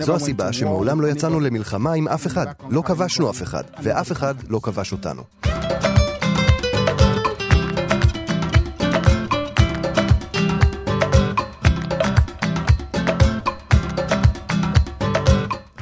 זו 0.00 0.14
הסיבה 0.14 0.52
שמעולם 0.52 1.00
לא 1.00 1.06
יצאנו 1.06 1.40
למלחמה 1.40 1.92
עם 1.92 2.08
אף 2.08 2.26
אחד, 2.26 2.46
לא 2.70 2.82
כבשנו 2.82 3.30
אף 3.30 3.42
אחד, 3.42 3.62
ואף 3.82 4.12
אחד 4.12 4.34
לא 4.48 4.60
כבש 4.62 4.92
אותנו. 4.92 5.22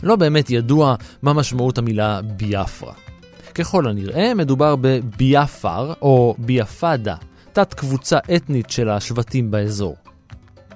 לא 0.03 0.17
באמת 0.17 0.51
ידוע 0.51 0.95
מה 1.23 1.33
משמעות 1.33 1.79
המילה 1.79 2.23
ביאפרה. 2.23 2.93
ככל 3.55 3.89
הנראה 3.89 4.35
מדובר 4.35 4.77
בביאפר 4.81 5.93
או 6.03 6.35
ביאפדה, 6.39 7.15
תת 7.53 7.75
קבוצה 7.75 8.19
אתנית 8.37 8.71
של 8.71 8.89
השבטים 8.89 9.51
באזור. 9.51 9.97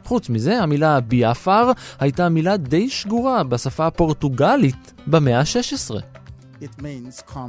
חוץ 0.05 0.29
מזה, 0.29 0.63
המילה 0.63 1.01
ביאפר 1.01 1.73
הייתה 2.01 2.29
מילה 2.29 2.57
די 2.57 2.91
שגורה 2.91 3.45
בשפה 3.45 3.87
הפורטוגלית 3.87 4.93
במאה 5.07 5.41
ה-16. 5.41 5.95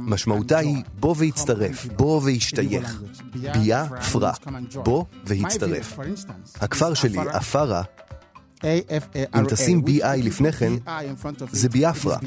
משמעותה 0.00 0.58
היא 0.58 0.82
בוא 1.00 1.14
והצטרף, 1.18 1.86
בוא 1.96 2.20
והשתייך. 2.24 3.02
ביה 3.34 3.86
פרה, 4.12 4.32
בוא 4.84 5.04
והצטרף. 5.24 5.98
הכפר 6.60 6.94
שלי, 6.94 7.18
אפרה, 7.36 7.82
אם 8.64 9.44
תשים 9.48 9.84
BI 9.86 10.16
לפני 10.16 10.52
כן, 10.52 10.72
זה 11.52 11.68
ביאפרה. 11.68 12.18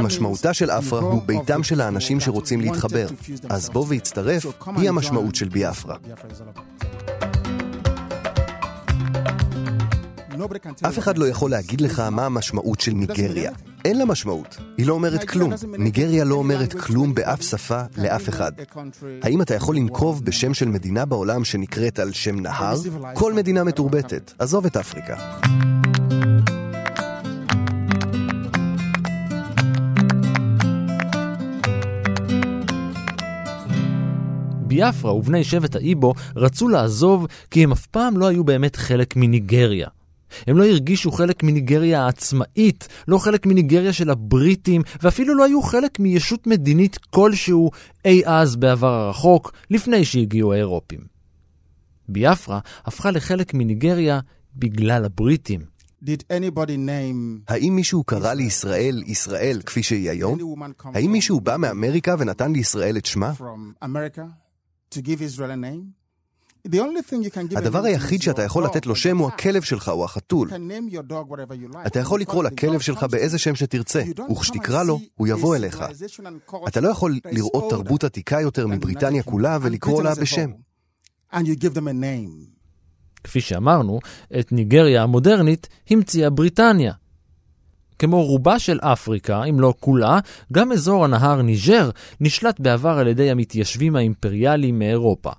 משמעותה 0.00 0.54
של 0.54 0.70
אפרה 0.70 1.00
הוא 1.00 1.22
ביתם 1.26 1.62
של 1.62 1.80
האנשים 1.80 2.20
שרוצים 2.20 2.60
להתחבר, 2.60 3.06
אז 3.48 3.68
בוא 3.68 3.86
והצטרף 3.88 4.46
היא 4.76 4.88
המשמעות 4.88 5.34
של 5.34 5.48
ביאפרה. 5.48 5.96
אף 10.88 10.98
אחד 10.98 11.18
לא 11.18 11.28
יכול 11.28 11.50
להגיד 11.50 11.80
לך 11.80 12.00
מה 12.00 12.26
המשמעות 12.26 12.80
של 12.80 12.92
ניגריה. 12.92 13.52
אין 13.84 13.98
לה 13.98 14.04
משמעות. 14.04 14.56
היא 14.78 14.86
לא 14.86 14.94
אומרת 14.94 15.24
כלום. 15.24 15.52
ניגריה 15.78 16.24
לא 16.24 16.34
אומרת 16.34 16.72
כלום 16.72 17.14
באף 17.14 17.42
שפה 17.42 17.82
לאף 17.98 18.28
אחד. 18.28 18.52
האם 19.22 19.42
אתה 19.42 19.54
יכול 19.54 19.76
לנקוב 19.76 20.24
בשם 20.24 20.54
של 20.54 20.68
מדינה 20.68 21.04
בעולם 21.04 21.44
שנקראת 21.44 21.98
על 21.98 22.12
שם 22.12 22.40
נהר? 22.40 22.76
כל 23.14 23.32
מדינה 23.32 23.64
מתורבתת. 23.64 24.32
עזוב 24.38 24.66
את 24.66 24.76
אפריקה. 24.76 25.16
ביאפרה 34.66 35.14
ובני 35.14 35.44
שבט 35.44 35.76
האיבו 35.76 36.14
רצו 36.36 36.68
לעזוב 36.68 37.26
כי 37.50 37.64
הם 37.64 37.72
אף 37.72 37.86
פעם 37.86 38.18
לא 38.18 38.26
היו 38.26 38.44
באמת 38.44 38.76
חלק 38.76 39.16
מניגריה. 39.16 39.88
הם 40.46 40.58
לא 40.58 40.64
הרגישו 40.64 41.12
חלק 41.12 41.42
מניגריה 41.42 42.02
העצמאית, 42.02 42.88
לא 43.08 43.18
חלק 43.18 43.46
מניגריה 43.46 43.92
של 43.92 44.10
הבריטים, 44.10 44.82
ואפילו 45.02 45.34
לא 45.34 45.44
היו 45.44 45.62
חלק 45.62 45.98
מישות 45.98 46.46
מדינית 46.46 46.98
כלשהו 47.10 47.70
אי 48.04 48.22
אז 48.26 48.56
בעבר 48.56 48.94
הרחוק, 48.94 49.52
לפני 49.70 50.04
שהגיעו 50.04 50.52
האירופים. 50.52 51.00
ביאפרה 52.08 52.60
הפכה 52.84 53.10
לחלק 53.10 53.54
מניגריה 53.54 54.20
בגלל 54.56 55.04
הבריטים. 55.04 55.60
האם 57.48 57.76
מישהו 57.76 58.04
קרא 58.04 58.32
לישראל 58.32 59.02
ישראל 59.06 59.60
כפי 59.66 59.82
שהיא 59.82 60.10
היום? 60.10 60.38
האם 60.94 61.12
מישהו 61.12 61.40
בא 61.40 61.56
מאמריקה 61.56 62.14
ונתן 62.18 62.52
לישראל 62.52 62.96
את 62.96 63.06
שמה? 63.06 63.32
הדבר 67.56 67.84
היחיד 67.84 68.22
שאתה 68.22 68.42
יכול 68.42 68.64
לתת 68.64 68.86
לו 68.86 68.96
שם 68.96 69.18
הוא 69.18 69.28
הכלב 69.28 69.62
שלך 69.62 69.88
או 69.88 70.04
החתול. 70.04 70.50
אתה 71.86 71.98
יכול 72.00 72.20
לקרוא 72.20 72.44
לכלב 72.44 72.80
שלך 72.80 73.02
באיזה 73.10 73.38
שם 73.38 73.54
שתרצה, 73.54 74.02
וכשתקרא 74.30 74.82
לו, 74.82 75.00
הוא 75.14 75.28
יבוא 75.28 75.56
אליך. 75.56 75.84
אתה 76.68 76.80
לא 76.80 76.88
יכול 76.88 77.18
לראות 77.32 77.70
תרבות 77.70 78.04
עתיקה 78.04 78.40
יותר 78.40 78.66
מבריטניה 78.66 79.22
כולה 79.22 79.58
ולקרוא 79.62 80.02
לה 80.02 80.14
בשם. 80.14 80.50
כפי 83.24 83.40
שאמרנו, 83.40 84.00
את 84.40 84.52
ניגריה 84.52 85.02
המודרנית 85.02 85.68
המציאה 85.90 86.30
בריטניה. 86.30 86.92
כמו 87.98 88.24
רובה 88.24 88.58
של 88.58 88.78
אפריקה, 88.80 89.44
אם 89.44 89.60
לא 89.60 89.74
כולה, 89.80 90.18
גם 90.52 90.72
אזור 90.72 91.04
הנהר 91.04 91.42
ניג'ר 91.42 91.90
נשלט 92.20 92.60
בעבר 92.60 92.98
על 92.98 93.08
ידי 93.08 93.30
המתיישבים 93.30 93.96
האימפריאליים 93.96 94.78
מאירופה. 94.78 95.30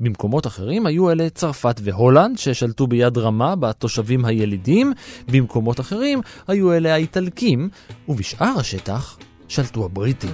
במקומות 0.00 0.46
אחרים 0.46 0.86
היו 0.86 1.10
אלה 1.10 1.30
צרפת 1.30 1.80
והולנד 1.84 2.38
ששלטו 2.38 2.86
ביד 2.86 3.18
רמה 3.18 3.56
בתושבים 3.56 4.24
הילידים, 4.24 4.92
במקומות 5.28 5.80
אחרים 5.80 6.20
היו 6.48 6.72
אלה 6.72 6.94
האיטלקים, 6.94 7.68
ובשאר 8.08 8.52
השטח 8.58 9.18
שלטו 9.48 9.84
הבריטים. 9.84 10.30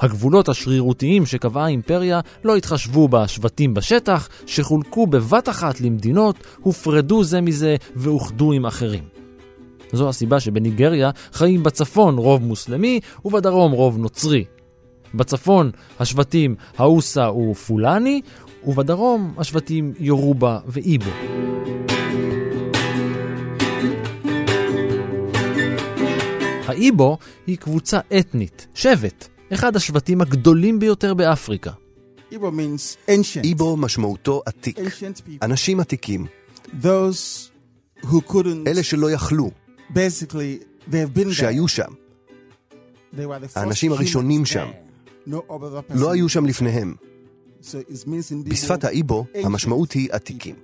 הגבולות 0.00 0.48
השרירותיים 0.48 1.26
שקבעה 1.26 1.64
האימפריה 1.64 2.20
לא 2.44 2.56
התחשבו 2.56 3.08
בשבטים 3.08 3.74
בשטח, 3.74 4.28
שחולקו 4.46 5.06
בבת 5.06 5.48
אחת 5.48 5.80
למדינות, 5.80 6.36
הופרדו 6.60 7.24
זה 7.24 7.40
מזה 7.40 7.76
ואוחדו 7.96 8.52
עם 8.52 8.66
אחרים. 8.66 9.04
זו 9.92 10.08
הסיבה 10.08 10.40
שבניגריה 10.40 11.10
חיים 11.32 11.62
בצפון 11.62 12.18
רוב 12.18 12.42
מוסלמי 12.42 13.00
ובדרום 13.24 13.72
רוב 13.72 13.98
נוצרי. 13.98 14.44
בצפון 15.14 15.70
השבטים 16.00 16.54
האוסה 16.78 17.30
ופולני, 17.32 18.20
ובדרום 18.66 19.34
השבטים 19.38 19.92
יורובה 19.98 20.58
ואיבו. 20.66 21.10
האיבו 26.66 27.18
היא 27.46 27.56
קבוצה 27.56 28.00
אתנית, 28.18 28.66
שבט, 28.74 29.28
אחד 29.54 29.76
השבטים 29.76 30.20
הגדולים 30.20 30.78
ביותר 30.78 31.14
באפריקה. 31.14 31.70
איבו 33.44 33.76
משמעותו 33.76 34.42
עתיק, 34.46 34.78
אנשים 35.42 35.80
עתיקים. 35.80 36.26
אלה 38.66 38.82
שלא 38.82 39.10
יכלו, 39.10 39.50
שהיו 41.30 41.68
שם. 41.68 41.92
האנשים 43.54 43.92
הראשונים 43.92 44.46
שם. 44.46 44.68
לא 45.94 46.10
היו 46.10 46.28
שם 46.28 46.46
לפניהם. 46.46 46.94
בשפת 48.44 48.84
האיבו 48.84 49.24
המשמעות 49.34 49.92
היא 49.92 50.08
עתיקים. 50.12 50.54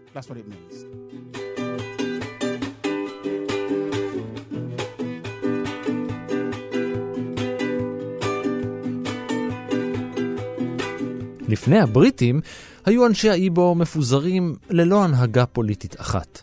לפני 11.56 11.78
הבריטים 11.80 12.40
היו 12.84 13.06
אנשי 13.06 13.30
האיבו 13.30 13.74
מפוזרים 13.74 14.56
ללא 14.70 15.04
הנהגה 15.04 15.46
פוליטית 15.46 16.00
אחת. 16.00 16.42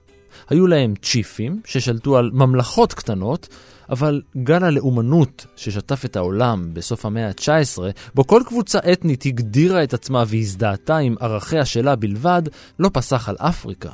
היו 0.49 0.67
להם 0.67 0.93
צ'יפים 1.01 1.61
ששלטו 1.65 2.17
על 2.17 2.29
ממלכות 2.33 2.93
קטנות, 2.93 3.47
אבל 3.89 4.21
גל 4.37 4.63
הלאומנות 4.63 5.45
ששטף 5.55 6.05
את 6.05 6.15
העולם 6.15 6.69
בסוף 6.73 7.05
המאה 7.05 7.27
ה-19, 7.27 7.79
בו 8.15 8.27
כל 8.27 8.41
קבוצה 8.45 8.79
אתנית 8.93 9.25
הגדירה 9.25 9.83
את 9.83 9.93
עצמה 9.93 10.23
והזדהתה 10.27 10.97
עם 10.97 11.15
ערכיה 11.19 11.65
שלה 11.65 11.95
בלבד, 11.95 12.41
לא 12.79 12.89
פסח 12.93 13.29
על 13.29 13.35
אפריקה. 13.39 13.89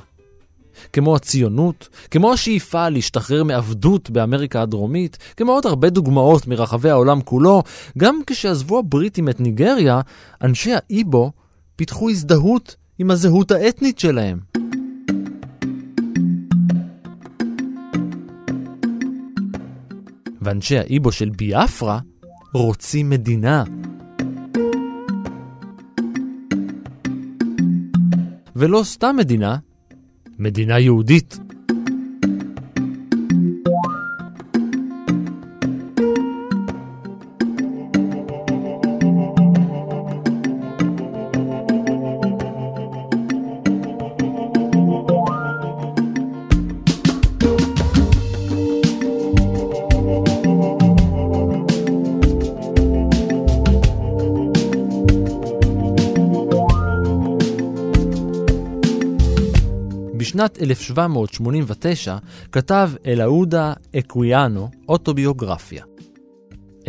כמו 0.93 1.15
הציונות, 1.15 1.89
כמו 2.11 2.33
השאיפה 2.33 2.89
להשתחרר 2.89 3.43
מעבדות 3.43 4.09
באמריקה 4.09 4.61
הדרומית, 4.61 5.17
כמו 5.37 5.51
עוד 5.51 5.65
הרבה 5.65 5.89
דוגמאות 5.89 6.47
מרחבי 6.47 6.89
העולם 6.89 7.21
כולו, 7.21 7.63
גם 7.97 8.19
כשעזבו 8.27 8.79
הבריטים 8.79 9.29
את 9.29 9.39
ניגריה, 9.39 10.01
אנשי 10.41 10.71
האיבו 10.73 11.31
פיתחו 11.75 12.09
הזדהות 12.09 12.75
עם 12.99 13.11
הזהות 13.11 13.51
האתנית 13.51 13.99
שלהם. 13.99 14.39
ואנשי 20.41 20.77
האיבו 20.77 21.11
של 21.11 21.29
ביאפרה 21.29 21.99
רוצים 22.53 23.09
מדינה. 23.09 23.63
ולא 28.55 28.81
סתם 28.83 29.15
מדינה, 29.17 29.57
מדינה 30.39 30.79
יהודית. 30.79 31.39
בשנת 60.59 60.71
1789 60.71 62.17
כתב 62.51 62.89
אלאודה 63.05 63.73
אקוויאנו 63.95 64.69
אוטוביוגרפיה. 64.89 65.83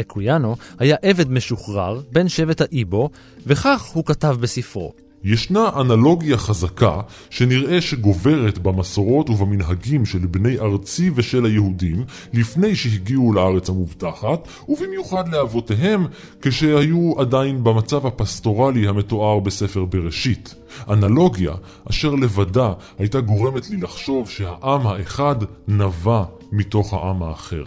אקוויאנו 0.01 0.57
היה 0.79 0.97
עבד 1.03 1.31
משוחרר 1.31 2.01
בן 2.13 2.29
שבט 2.29 2.61
האיבו, 2.61 3.11
וכך 3.47 3.83
הוא 3.83 4.05
כתב 4.05 4.37
בספרו: 4.41 4.93
ישנה 5.25 5.71
אנלוגיה 5.81 6.37
חזקה 6.37 7.01
שנראה 7.31 7.81
שגוברת 7.81 8.59
במסורות 8.59 9.31
ובמנהגים 9.31 10.07
של 10.07 10.19
בני 10.19 10.59
ארצי 10.59 11.11
ושל 11.15 11.45
היהודים 11.45 12.05
לפני 12.33 12.77
שהגיעו 12.77 13.33
לארץ 13.33 13.69
המובטחת, 13.69 14.49
ובמיוחד 14.69 15.29
לאבותיהם 15.29 16.07
כשהיו 16.43 17.13
עדיין 17.19 17.65
במצב 17.65 18.07
הפסטורלי 18.07 18.89
המתואר 18.89 19.41
בספר 19.41 19.85
בראשית. 19.85 20.55
אנלוגיה 20.91 21.53
אשר 21.91 22.15
לבדה 22.15 22.73
הייתה 22.99 23.21
גורמת 23.21 23.71
לי 23.71 23.77
לחשוב 23.77 24.29
שהעם 24.29 24.87
האחד 24.87 25.37
נבע 25.69 26.25
מתוך 26.53 26.95
העם 26.95 27.23
האחר. 27.23 27.63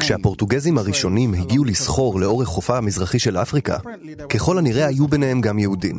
כשהפורטוגזים 0.00 0.78
הראשונים 0.78 1.34
הגיעו 1.34 1.64
לסחור 1.64 2.20
לאורך 2.20 2.48
חופה 2.48 2.78
המזרחי 2.78 3.18
של 3.18 3.36
אפריקה, 3.36 3.78
ככל 4.28 4.58
הנראה 4.58 4.86
היו 4.86 5.08
ביניהם 5.08 5.40
גם 5.40 5.58
יהודים. 5.58 5.98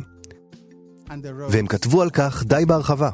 והם 1.50 1.66
כתבו 1.66 2.02
על 2.02 2.10
כך 2.10 2.44
די 2.46 2.64
בהרחבה. 2.66 3.10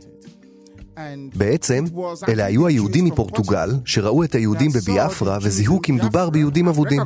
בעצם, 1.37 1.85
אלה 2.29 2.45
היו 2.45 2.67
היהודים 2.67 3.05
מפורטוגל 3.05 3.71
שראו 3.85 4.25
את 4.25 4.35
היהודים 4.35 4.71
בביאפרה 4.73 5.39
וזיהו 5.43 5.83
כי 5.83 5.93
מדובר 5.93 6.31
ביהודים 6.31 6.69
אבודים. 6.69 7.03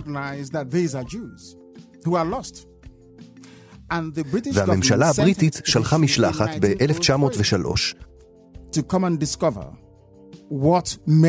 והממשלה 4.54 5.08
הבריטית 5.08 5.60
שלחה 5.64 5.98
משלחת 5.98 6.48
ב-1903 6.60 7.94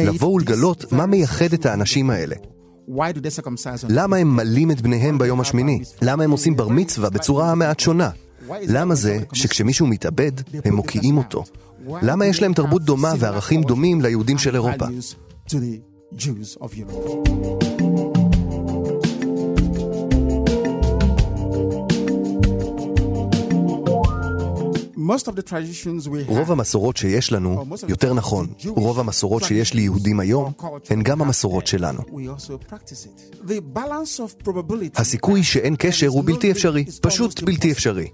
לבוא 0.05 0.33
ולגלות 0.33 0.93
מה 0.93 1.05
מייחד 1.05 1.53
את 1.53 1.65
האנשים 1.65 2.09
האלה. 2.09 2.35
למה 3.89 4.17
הם 4.17 4.35
מלים 4.35 4.71
את 4.71 4.81
בניהם 4.81 5.17
ביום 5.17 5.41
השמיני? 5.41 5.79
למה 6.01 6.23
הם 6.23 6.31
עושים 6.31 6.55
בר 6.55 6.67
מצווה 6.67 7.09
בצורה 7.09 7.55
מעט 7.55 7.79
שונה? 7.79 8.09
למה 8.67 8.95
זה 8.95 9.19
שכשמישהו 9.33 9.87
מתאבד, 9.87 10.31
הם 10.65 10.75
מוקיעים 10.75 11.17
אותו? 11.17 11.43
למה 12.01 12.25
יש 12.25 12.41
להם 12.41 12.53
תרבות 12.53 12.83
דומה 12.83 13.13
וערכים 13.19 13.61
דומים 13.61 14.01
ליהודים 14.01 14.37
של 14.37 14.55
אירופה? 14.55 14.85
רוב 26.27 26.51
המסורות 26.51 26.97
שיש 26.97 27.31
לנו, 27.31 27.65
יותר 27.87 28.13
נכון, 28.13 28.47
רוב 28.67 28.99
המסורות 28.99 29.43
שיש 29.43 29.73
ליהודים 29.73 30.19
היום, 30.19 30.51
הן 30.89 31.03
גם 31.03 31.21
המסורות 31.21 31.67
שלנו. 31.67 32.01
הסיכוי 34.95 35.43
שאין 35.43 35.75
קשר 35.79 36.07
הוא 36.07 36.23
בלתי 36.25 36.51
אפשרי, 36.51 36.85
פשוט 37.01 37.43
בלתי 37.43 37.71
אפשרי. 37.71 38.07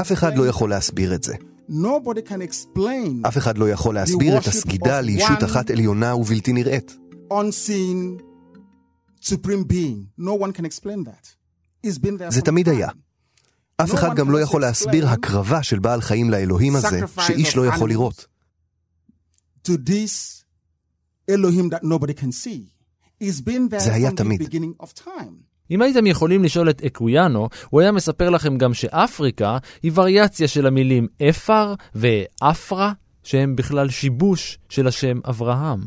אף 0.00 0.12
אחד 0.12 0.36
לא 0.36 0.46
יכול 0.46 0.70
להסביר 0.70 1.14
את 1.14 1.22
זה. 1.22 1.34
אף 3.28 3.38
אחד 3.38 3.58
לא 3.58 3.70
יכול 3.70 3.94
להסביר 3.94 4.38
את 4.38 4.46
הסגידה 4.46 5.00
לישות 5.00 5.44
אחת 5.44 5.70
עליונה 5.70 6.16
ובלתי 6.16 6.52
נראית. 6.52 6.96
זה 12.30 12.40
תמיד 12.42 12.68
היה. 12.68 12.88
אף 13.82 13.94
אחד 13.94 14.14
גם 14.16 14.30
לא 14.30 14.40
יכול 14.40 14.60
להסביר 14.60 15.08
הקרבה 15.08 15.62
של 15.62 15.78
בעל 15.78 16.00
חיים 16.00 16.30
לאלוהים 16.30 16.76
הזה, 16.76 17.00
שאיש 17.26 17.56
לא 17.56 17.66
יכול 17.66 17.88
לראות. 17.88 18.26
זה 23.78 23.94
היה 23.94 24.10
תמיד. 24.12 24.54
אם 25.70 25.82
הייתם 25.82 26.06
יכולים 26.06 26.44
לשאול 26.44 26.70
את 26.70 26.82
אקוויאנו, 26.82 27.48
הוא 27.70 27.80
היה 27.80 27.92
מספר 27.92 28.30
לכם 28.30 28.58
גם 28.58 28.74
שאפריקה 28.74 29.58
היא 29.82 29.92
וריאציה 29.94 30.48
של 30.48 30.66
המילים 30.66 31.06
אפר 31.28 31.74
ואפרה, 31.94 32.92
שהם 33.22 33.56
בכלל 33.56 33.88
שיבוש 33.88 34.58
של 34.68 34.86
השם 34.86 35.20
אברהם. 35.28 35.80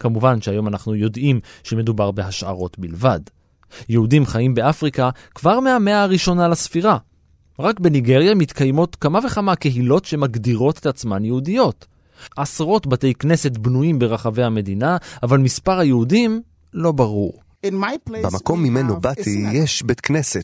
כמובן 0.00 0.40
שהיום 0.40 0.68
אנחנו 0.68 0.94
יודעים 0.94 1.40
שמדובר 1.62 2.10
בהשערות 2.10 2.78
בלבד. 2.78 3.20
יהודים 3.88 4.26
חיים 4.26 4.54
באפריקה 4.54 5.10
כבר 5.34 5.60
מהמאה 5.60 6.02
הראשונה 6.02 6.48
לספירה. 6.48 6.98
רק 7.58 7.80
בניגריה 7.80 8.34
מתקיימות 8.34 8.96
כמה 8.96 9.18
וכמה 9.26 9.56
קהילות 9.56 10.04
שמגדירות 10.04 10.78
את 10.78 10.86
עצמן 10.86 11.24
יהודיות. 11.24 11.86
עשרות 12.36 12.86
בתי 12.86 13.14
כנסת 13.14 13.56
בנויים 13.56 13.98
ברחבי 13.98 14.42
המדינה, 14.42 14.96
אבל 15.22 15.38
מספר 15.38 15.78
היהודים 15.78 16.42
לא 16.74 16.92
ברור. 16.92 17.40
במקום 18.22 18.62
ממנו 18.62 19.00
באתי 19.00 19.44
יש 19.52 19.82
בית 19.82 20.00
כנסת 20.00 20.42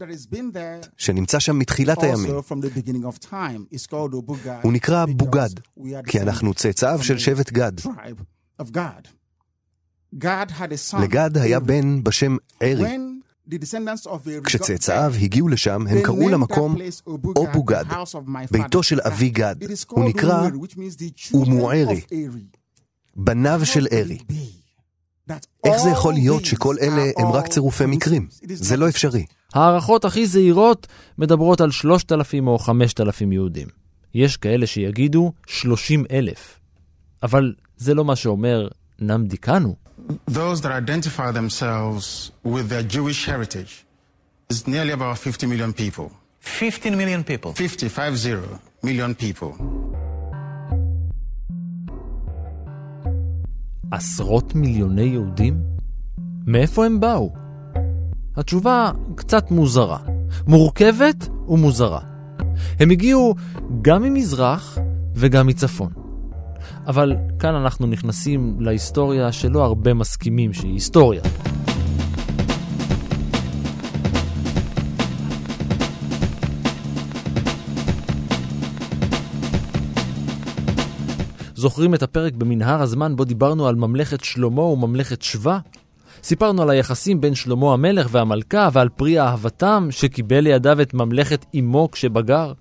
שנמצא 0.97 1.39
שם 1.39 1.59
מתחילת 1.59 2.03
הימים. 2.03 2.31
הוא 4.63 4.73
נקרא 4.73 5.07
בוגד, 5.07 5.49
כי 6.07 6.21
אנחנו 6.21 6.55
צאצאיו 6.55 7.03
של 7.03 7.19
שבט 7.19 7.53
גד. 7.53 7.73
לגד 11.01 11.39
היה 11.39 11.61
בן 11.61 12.05
בשם 12.05 12.37
ארי. 12.63 12.97
כשצאצאיו 14.45 15.13
הגיעו 15.23 15.49
לשם, 15.49 15.87
הם 15.87 16.03
קראו 16.03 16.29
למקום 16.29 16.77
אובוגד, 17.37 17.85
ביתו 18.51 18.83
של 18.83 19.01
אבי 19.01 19.31
גד. 19.31 19.57
הוא 19.89 20.05
נקרא 20.05 20.49
אומוארי, 21.35 22.01
בניו 23.17 23.61
של 23.65 23.87
ארי. 23.93 24.19
איך 25.65 25.77
זה 25.83 25.91
יכול 25.91 26.15
להיות 26.15 26.45
שכל 26.45 26.77
אלה 26.81 27.03
הם 27.17 27.27
רק 27.27 27.49
צירופי 27.49 27.87
מקרים? 27.87 28.29
זה 28.43 28.77
לא 28.77 28.89
אפשרי. 28.89 29.27
הערכות 29.55 30.05
הכי 30.05 30.27
זהירות 30.27 30.87
מדברות 31.19 31.61
על 31.61 31.71
3,000 31.71 32.49
או 32.49 32.59
5,000 32.59 33.33
יהודים. 33.33 33.69
יש 34.15 34.37
כאלה 34.37 34.67
שיגידו 34.67 35.33
30 35.47 36.05
אלף. 36.11 36.61
אבל 37.23 37.55
זה 37.77 37.95
לא 37.95 38.05
מה 38.05 38.17
שאומר 38.17 38.69
נמדיקנו. 39.01 39.86
Those 40.27 40.61
that 40.63 40.73
identify 40.73 41.31
themselves 41.33 42.31
with 42.45 42.69
their 42.69 42.83
Jewish 42.83 43.27
heritage 43.27 43.85
is 44.49 44.67
nearly 44.69 44.93
about 44.93 45.19
50 45.19 45.47
million 45.47 45.73
people. 45.73 46.11
15 46.41 46.97
million 46.97 47.25
people? 47.25 47.53
50, 47.55 47.89
50 47.89 48.61
million 48.83 49.15
people. 49.15 49.63
עשרות 53.91 54.55
מיליוני 54.55 55.03
יהודים? 55.03 55.63
מאיפה 56.47 56.87
הם 56.87 57.01
באו? 57.01 57.33
התשובה 58.37 58.91
קצת 59.15 59.51
מוזרה. 59.51 59.99
מורכבת 60.47 61.29
ומוזרה. 61.49 62.01
הם 62.81 62.91
הגיעו 62.91 63.35
גם 63.83 64.03
ממזרח 64.03 64.79
וגם 65.15 65.47
מצפון. 65.47 66.06
אבל 66.87 67.13
כאן 67.39 67.55
אנחנו 67.55 67.87
נכנסים 67.87 68.57
להיסטוריה 68.61 69.33
שלא 69.33 69.65
הרבה 69.65 69.95
מסכימים 69.95 70.53
שהיא 70.53 70.73
היסטוריה. 70.73 71.23
זוכרים 81.55 81.95
את 81.95 82.03
הפרק 82.03 82.33
במנהר 82.33 82.83
הזמן 82.83 83.17
בו 83.17 83.25
דיברנו 83.25 83.67
על 83.69 83.75
ממלכת 83.75 84.25
שלמה 84.25 84.63
וממלכת 84.63 85.23
שבא? 85.23 85.59
סיפרנו 86.23 86.63
על 86.63 86.71
היחסים 86.71 87.21
בין 87.21 87.35
שלמה 87.35 87.73
המלך 87.73 88.09
והמלכה 88.11 88.69
ועל 88.73 88.89
פרי 88.89 89.21
אהבתם 89.21 89.89
שקיבל 89.91 90.41
לידיו 90.41 90.83
את 90.83 90.95
ממלכת 90.95 91.47
אמו 91.59 91.89
כשבגר. 91.93 92.53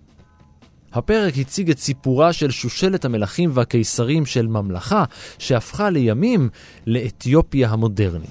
הפרק 0.96 1.34
הציג 1.38 1.70
את 1.70 1.80
סיפורה 1.80 2.34
של 2.34 2.52
שושלת 2.52 3.06
המלכים 3.06 3.50
והקיסרים 3.54 4.26
של 4.26 4.48
ממלכה 4.48 5.04
שהפכה 5.38 5.90
לימים 5.90 6.50
לאתיופיה 6.88 7.70
המודרנית. 7.70 8.30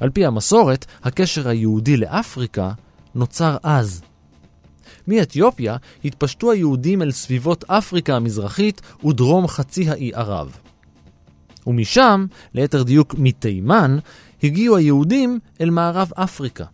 על 0.00 0.10
פי 0.10 0.26
המסורת, 0.26 0.86
הקשר 1.02 1.48
היהודי 1.48 1.96
לאפריקה 1.96 2.72
נוצר 3.14 3.56
אז. 3.62 4.02
מאתיופיה 5.08 5.76
התפשטו 6.04 6.52
היהודים 6.52 7.02
אל 7.02 7.10
סביבות 7.10 7.64
אפריקה 7.64 8.16
המזרחית 8.16 8.80
ודרום 9.04 9.46
חצי 9.46 9.90
האי 9.90 10.10
ערב. 10.14 10.56
ומשם, 11.66 12.26
ליתר 12.54 12.82
דיוק 12.82 13.14
מתימן, 13.18 13.98
הגיעו 14.42 14.76
היהודים 14.76 15.38
אל 15.60 15.70
מערב 15.70 16.10
אפריקה. 16.14 16.64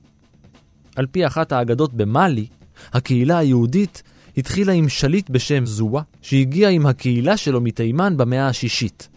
על 0.97 1.07
פי 1.07 1.27
אחת 1.27 1.53
האגדות 1.53 1.95
במאלי, 1.95 2.47
הקהילה 2.93 3.39
היהודית 3.39 4.03
התחילה 4.37 4.73
עם 4.73 4.89
שליט 4.89 5.31
בשם 5.31 5.67
זואה, 5.67 6.03
שהגיע 6.23 6.69
עם 6.69 6.87
הקהילה 6.87 7.37
שלו 7.37 7.61
מתימן 7.61 8.17
במאה 8.17 8.49
השישית. 8.49 9.09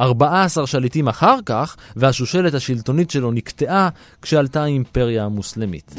14 0.00 0.66
שליטים 0.66 1.08
אחר 1.08 1.36
כך, 1.46 1.76
והשושלת 1.96 2.54
השלטונית 2.54 3.10
שלו 3.10 3.32
נקטעה 3.32 3.88
כשעלתה 4.22 4.62
האימפריה 4.62 5.24
המוסלמית. 5.24 5.94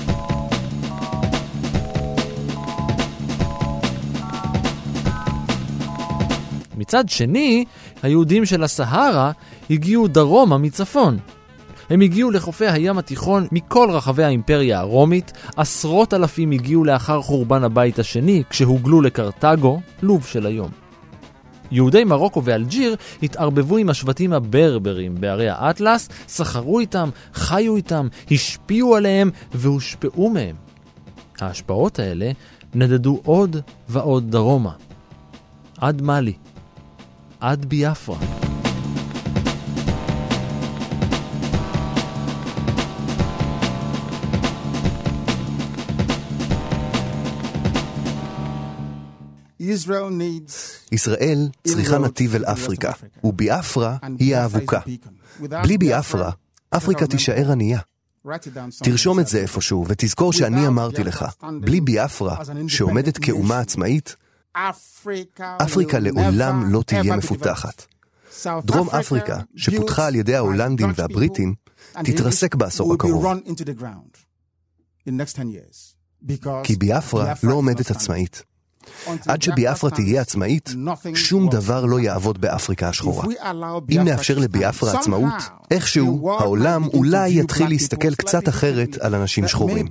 מצד 6.77 7.09
שני, 7.09 7.65
היהודים 8.03 8.45
של 8.45 8.63
הסהרה 8.63 9.31
הגיעו 9.69 10.07
דרומה 10.07 10.57
מצפון. 10.57 11.17
הם 11.89 12.01
הגיעו 12.01 12.31
לחופי 12.31 12.67
הים 12.67 12.97
התיכון 12.97 13.47
מכל 13.51 13.89
רחבי 13.91 14.23
האימפריה 14.23 14.79
הרומית, 14.79 15.33
עשרות 15.55 16.13
אלפים 16.13 16.51
הגיעו 16.51 16.83
לאחר 16.83 17.21
חורבן 17.21 17.63
הבית 17.63 17.99
השני, 17.99 18.43
כשהוגלו 18.49 19.01
לקרתגו, 19.01 19.81
לוב 20.01 20.25
של 20.25 20.45
היום. 20.45 20.69
יהודי 21.71 22.03
מרוקו 22.03 22.43
ואלג'יר 22.43 22.95
התערבבו 23.23 23.77
עם 23.77 23.89
השבטים 23.89 24.33
הברברים 24.33 25.15
בערי 25.15 25.49
האטלס, 25.49 26.09
סחרו 26.27 26.79
איתם, 26.79 27.09
חיו 27.33 27.75
איתם, 27.75 28.07
השפיעו 28.31 28.95
עליהם 28.95 29.29
והושפעו 29.53 30.29
מהם. 30.29 30.55
ההשפעות 31.39 31.99
האלה 31.99 32.31
נדדו 32.75 33.21
עוד 33.23 33.57
ועוד 33.89 34.31
דרומה. 34.31 34.71
עד 35.77 36.01
מאלי. 36.01 36.33
עד 37.39 37.65
ביאפרה. 37.65 38.36
ישראל 50.91 51.49
צריכה 51.67 51.97
נתיב 51.97 52.35
אל 52.35 52.45
אפריקה, 52.45 52.91
וביאפרה 53.23 53.97
היא 54.19 54.35
האבוקה. 54.35 54.79
בלי 55.39 55.77
ביאפרה, 55.77 56.31
אפריקה 56.69 57.07
תישאר 57.07 57.51
ענייה. 57.51 57.79
תרשום 58.83 59.19
את 59.19 59.27
זה 59.27 59.39
איפשהו, 59.39 59.85
ותזכור 59.87 60.33
שאני 60.33 60.67
אמרתי 60.67 61.03
לך, 61.03 61.25
בלי 61.61 61.81
ביאפרה, 61.81 62.37
שעומדת 62.67 63.17
כאומה 63.17 63.59
עצמאית, 63.59 64.15
אפריקה 65.63 65.99
לעולם 65.99 66.73
לא 66.73 66.83
תהיה 66.85 67.15
מפותחת. 67.15 67.85
דרום 68.63 68.89
אפריקה, 68.89 69.39
שפותחה 69.55 70.07
על 70.07 70.15
ידי 70.15 70.35
ההולנדים 70.35 70.91
והבריטים, 70.95 71.53
תתרסק 72.03 72.55
בעשור 72.55 72.93
הקרוב. 72.93 73.25
כי 76.63 76.75
ביאפרה 76.75 77.33
לא 77.43 77.53
עומדת 77.53 77.91
עצמאית. 77.91 78.43
עד 79.27 79.41
שביאפרה 79.41 79.91
תהיה 79.91 80.21
עצמאית, 80.21 80.73
שום 81.15 81.49
דבר 81.49 81.85
לא 81.85 81.99
יעבוד 81.99 82.41
באפריקה 82.41 82.89
השחורה. 82.89 83.25
אם 83.89 84.01
נאפשר 84.03 84.37
לביאפרה 84.37 84.99
עצמאות, 84.99 85.33
איכשהו 85.71 86.31
העולם 86.39 86.83
אולי 86.93 87.39
יתחיל 87.39 87.67
להסתכל 87.67 88.15
קצת 88.15 88.49
אחרת 88.49 88.97
על 88.97 89.15
אנשים 89.15 89.47
שחורים. 89.47 89.87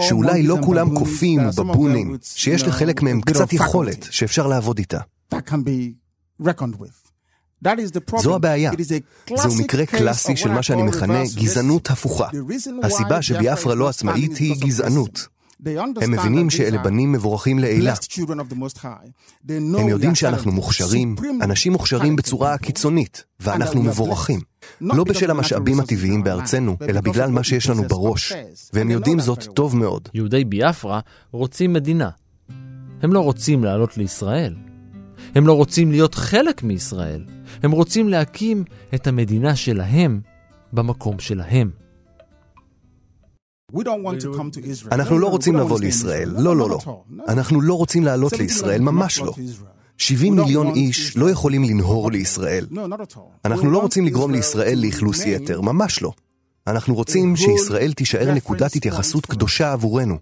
שאולי 0.00 0.42
לא 0.42 0.56
כולם 0.64 0.98
קופים 0.98 1.48
ובבונים, 1.48 2.16
שיש 2.22 2.62
לחלק 2.62 3.02
מהם 3.02 3.20
קצת 3.20 3.52
יכולת 3.52 4.06
שאפשר 4.10 4.46
לעבוד 4.46 4.78
איתה. 4.78 4.98
זו 8.22 8.34
הבעיה. 8.34 8.70
זהו 9.36 9.54
מקרה 9.54 9.86
קלאסי 9.86 10.36
של 10.36 10.48
מה 10.48 10.62
שאני 10.62 10.82
מכנה 10.82 11.22
גזענות 11.34 11.90
הפוכה. 11.90 12.28
הסיבה 12.82 13.22
שביאפרה 13.22 13.74
לא 13.74 13.88
עצמאית 13.88 14.36
היא 14.36 14.54
גזענות. 14.60 15.28
הם 16.00 16.10
מבינים 16.10 16.50
שאלה 16.50 16.78
בנים 16.78 17.12
מבורכים 17.12 17.58
לעילה. 17.58 17.94
הם 19.78 19.88
יודעים 19.88 20.14
שאנחנו 20.14 20.52
מוכשרים, 20.52 21.16
אנשים 21.42 21.72
מוכשרים 21.72 22.16
בצורה 22.16 22.58
קיצונית, 22.58 23.24
ואנחנו 23.40 23.82
מבורכים. 23.82 24.40
לא 24.80 25.04
בשל 25.04 25.30
המשאבים 25.30 25.80
הטבעיים 25.80 26.24
בארצנו, 26.24 26.76
אלא 26.88 27.00
בגלל 27.00 27.30
מה 27.30 27.44
שיש 27.44 27.68
לנו 27.68 27.82
בראש, 27.82 28.32
והם 28.72 28.90
יודעים 28.90 29.20
זאת 29.20 29.44
טוב 29.54 29.76
מאוד. 29.76 30.08
יהודי 30.14 30.44
ביאפרה 30.44 31.00
רוצים 31.30 31.72
מדינה. 31.72 32.10
הם 33.02 33.12
לא 33.12 33.20
רוצים 33.20 33.64
לעלות 33.64 33.96
לישראל. 33.96 34.54
הם 35.34 35.46
לא 35.46 35.52
רוצים 35.52 35.90
להיות 35.90 36.14
חלק 36.14 36.62
מישראל. 36.62 37.24
הם 37.62 37.70
רוצים 37.70 38.08
להקים 38.08 38.64
את 38.94 39.06
המדינה 39.06 39.56
שלהם 39.56 40.20
במקום 40.72 41.18
שלהם. 41.18 41.70
אנחנו 44.92 45.18
לא 45.18 45.26
רוצים 45.26 45.56
לבוא 45.56 45.80
לישראל, 45.80 46.34
לא, 46.38 46.56
לא, 46.56 46.70
לא. 46.70 47.02
אנחנו 47.28 47.60
לא 47.60 47.74
רוצים 47.74 48.04
לעלות 48.04 48.32
לישראל, 48.32 48.80
ממש 48.80 49.18
לא. 49.18 49.34
70 49.98 50.36
מיליון 50.36 50.74
איש 50.74 51.16
לא 51.16 51.30
יכולים 51.30 51.64
לנהור 51.64 52.10
לישראל. 52.12 52.66
אנחנו 53.44 53.70
לא 53.70 53.78
רוצים 53.78 54.06
לגרום 54.06 54.32
לישראל 54.32 54.78
לאכלוס 54.84 55.20
יתר, 55.26 55.60
ממש 55.60 56.02
לא. 56.02 56.12
אנחנו 56.66 56.94
רוצים 56.94 57.36
שישראל 57.36 57.92
תישאר 57.92 58.34
נקודת 58.34 58.76
התייחסות 58.76 59.26
קדושה 59.26 59.72
עבורנו. 59.72 60.18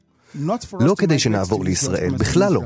לא 0.81 0.95
כדי 0.99 1.19
שנעבור 1.19 1.65
לישראל, 1.65 2.17
בכלל 2.19 2.53
לא. 2.53 2.61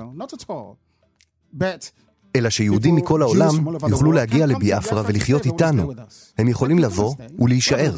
אלא 2.36 2.50
שיהודים 2.50 2.96
מכל 2.96 3.22
העולם 3.22 3.50
יוכלו 3.88 4.12
להגיע 4.12 4.46
לביאפרה 4.46 5.02
ולחיות 5.06 5.46
איתנו. 5.46 5.92
הם 6.38 6.48
יכולים 6.48 6.78
לבוא 6.78 7.14
ולהישאר. 7.38 7.94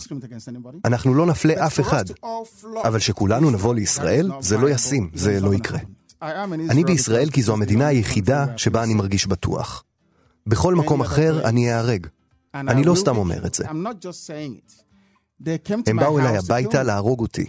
אנחנו 0.84 1.14
לא 1.14 1.26
נפלה 1.26 1.66
אף 1.66 1.80
אחד, 1.80 2.04
אבל 2.84 2.98
שכולנו 2.98 3.50
נבוא 3.50 3.74
לישראל, 3.74 4.30
זה 4.40 4.58
לא 4.58 4.70
ישים, 4.70 5.10
זה 5.14 5.40
לא 5.40 5.54
יקרה. 5.54 5.78
אני 6.70 6.84
בישראל 6.84 7.30
כי 7.30 7.42
זו 7.42 7.52
המדינה 7.52 7.86
היחידה 7.86 8.46
שבה 8.56 8.82
אני 8.82 8.94
מרגיש 8.94 9.26
בטוח. 9.26 9.84
בכל 10.46 10.74
מקום 10.74 11.00
אחר 11.00 11.48
אני 11.48 11.72
אהרג. 11.72 12.06
אני 12.54 12.84
לא 12.84 12.94
סתם 12.94 13.16
אומר 13.16 13.46
את 13.46 13.54
זה. 13.54 13.64
הם 15.86 15.96
באו 15.96 16.18
אליי 16.18 16.36
הביתה 16.36 16.82
להרוג 16.82 17.20
אותי. 17.20 17.46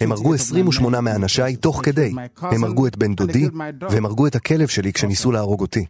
הם 0.00 0.12
הרגו 0.12 0.34
28 0.34 1.00
מאנשיי 1.00 1.56
תוך 1.56 1.80
כדי. 1.84 2.12
הם 2.40 2.64
הרגו 2.64 2.86
את 2.86 2.96
בן 2.96 3.14
דודי, 3.14 3.48
והם 3.90 4.04
הרגו 4.04 4.26
את 4.26 4.34
הכלב 4.34 4.68
שלי 4.68 4.92
כשניסו 4.92 5.32
להרוג 5.32 5.60
אותי. 5.60 5.86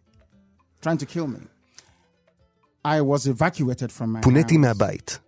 פוניתי 4.23 4.57
מהבית. 4.57 5.19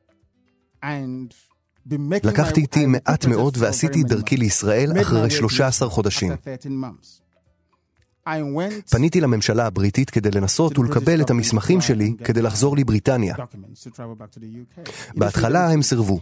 לקחתי 2.25 2.61
איתי 2.61 2.87
מעט 2.87 3.27
מאוד 3.27 3.57
ועשיתי 3.59 4.03
דרכי 4.03 4.37
לישראל 4.37 5.01
אחרי 5.01 5.31
13 5.31 5.89
חודשים. 5.89 6.33
פניתי 8.91 9.21
לממשלה 9.21 9.67
הבריטית 9.67 10.11
כדי 10.11 10.31
לנסות 10.31 10.79
ולקבל 10.79 11.21
את 11.21 11.31
המסמכים 11.31 11.81
שלי 11.81 12.15
כדי 12.25 12.43
לחזור 12.43 12.77
לבריטניה. 12.77 13.35
בהתחלה 15.17 15.71
הם 15.71 15.83
סירבו. 15.83 16.21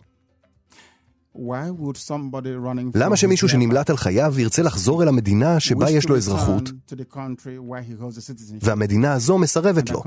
למה 2.95 3.17
שמישהו 3.17 3.49
שנמלט 3.49 3.91
על 3.91 3.97
חייו 3.97 4.35
ירצה 4.39 4.63
לחזור 4.63 5.03
אל 5.03 5.09
המדינה 5.09 5.61
שבה 5.61 5.91
יש 5.91 6.09
לו 6.09 6.17
אזרחות, 6.17 6.71
והמדינה 8.63 9.13
הזו 9.13 9.39
מסרבת 9.39 9.91
לו? 9.91 10.03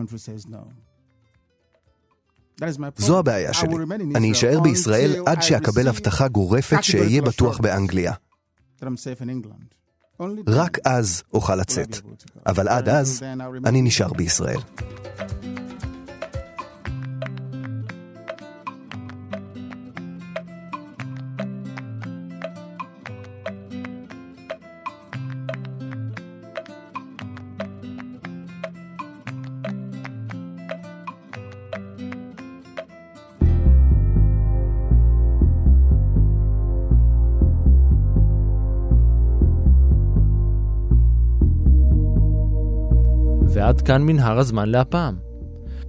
זו 2.97 3.19
הבעיה 3.19 3.53
שלי. 3.53 3.75
אני 4.15 4.31
אשאר 4.31 4.59
בישראל 4.59 5.23
עד 5.25 5.41
שאקבל 5.41 5.87
הבטחה 5.87 6.27
גורפת 6.27 6.83
שאהיה 6.83 7.21
בטוח 7.21 7.57
באנגליה. 7.57 8.13
רק 10.47 10.77
אז 10.85 11.23
אוכל 11.33 11.55
לצאת, 11.55 11.97
אבל 12.45 12.67
עד 12.67 12.89
אז 12.89 13.23
אני 13.65 13.81
נשאר 13.81 14.13
בישראל. 14.13 14.59
ועד 43.73 43.81
כאן 43.81 44.01
מנהר 44.01 44.39
הזמן 44.39 44.69
להפעם. 44.69 45.15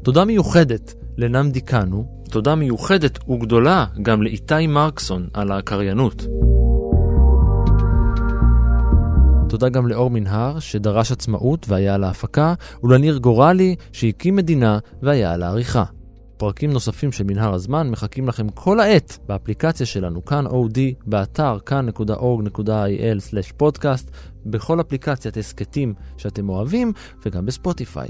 תודה 0.03 0.25
מיוחדת 0.25 0.95
לנמדי 1.17 1.61
קאנו, 1.61 2.07
תודה 2.31 2.55
מיוחדת 2.55 3.29
וגדולה 3.29 3.87
גם 4.03 4.23
לאיתי 4.23 4.67
מרקסון 4.67 5.29
על 5.35 5.53
הקריינות. 5.53 6.27
תודה 9.49 9.69
גם 9.69 9.87
לאור 9.87 10.11
מנהר, 10.11 10.59
שדרש 10.59 11.13
עצמאות 11.13 11.67
והיה 11.69 11.95
על 11.95 12.05
ההפקה, 12.05 12.55
ולניר 12.83 13.19
גורלי, 13.19 13.77
שהקים 13.93 14.37
מדינה 14.37 14.79
והיה 15.03 15.33
על 15.33 15.43
העריכה. 15.43 15.85
פרקים 16.37 16.73
נוספים 16.73 17.13
של 17.13 17.25
מנהר 17.25 17.55
הזמן 17.55 17.91
מחכים 17.91 18.29
לכם 18.29 18.49
כל 18.49 18.81
העת 18.81 19.19
באפליקציה 19.27 19.87
שלנו, 19.87 20.25
כאן 20.25 20.47
אודי, 20.47 20.95
באתר 21.07 21.59
כאן.org.il/פודקאסט, 21.67 24.11
בכל 24.47 24.81
אפליקציית 24.81 25.37
הסכתים 25.37 25.95
שאתם 26.17 26.49
אוהבים, 26.49 26.93
וגם 27.27 27.47
בספוטיפיי. 27.47 28.09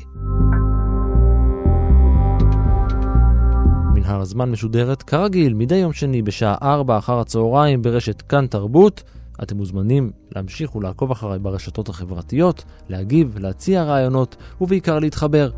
מנהר 3.95 4.21
הזמן 4.21 4.51
משודרת 4.51 5.03
כרגיל 5.03 5.55
מדי 5.55 5.77
יום 5.77 5.93
שני 5.93 6.23
בשעה 6.23 6.55
4 6.63 6.99
אחר 6.99 7.19
הצהריים 7.19 7.83
ברשת 7.83 8.23
כאן 8.23 8.47
תרבות. 8.47 9.03
אתם 9.43 9.57
מוזמנים 9.57 10.11
להמשיך 10.37 10.77
ולעקוב 10.77 11.11
אחריי 11.11 11.39
ברשתות 11.39 11.89
החברתיות, 11.89 12.65
להגיב, 12.89 13.39
להציע 13.39 13.83
רעיונות 13.83 14.37
ובעיקר 14.61 14.99
להתחבר. 14.99 15.51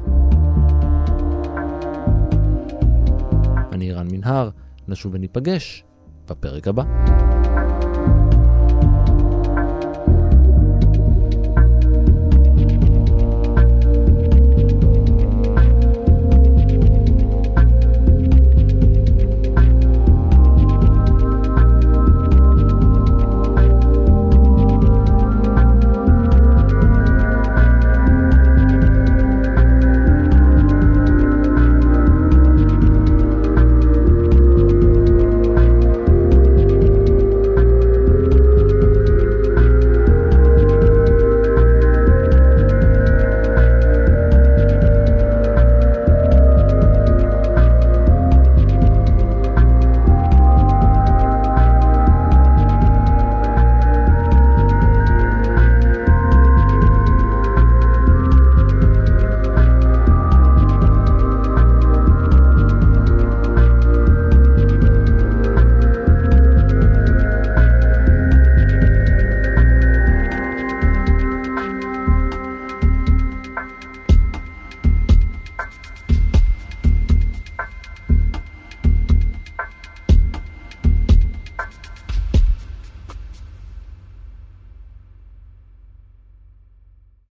אני 3.77 3.93
רן 3.93 4.07
מנהר, 4.11 4.51
נשוב 4.89 5.15
וניפגש 5.15 5.85
בפרק 6.29 6.69
הבא. 6.69 7.36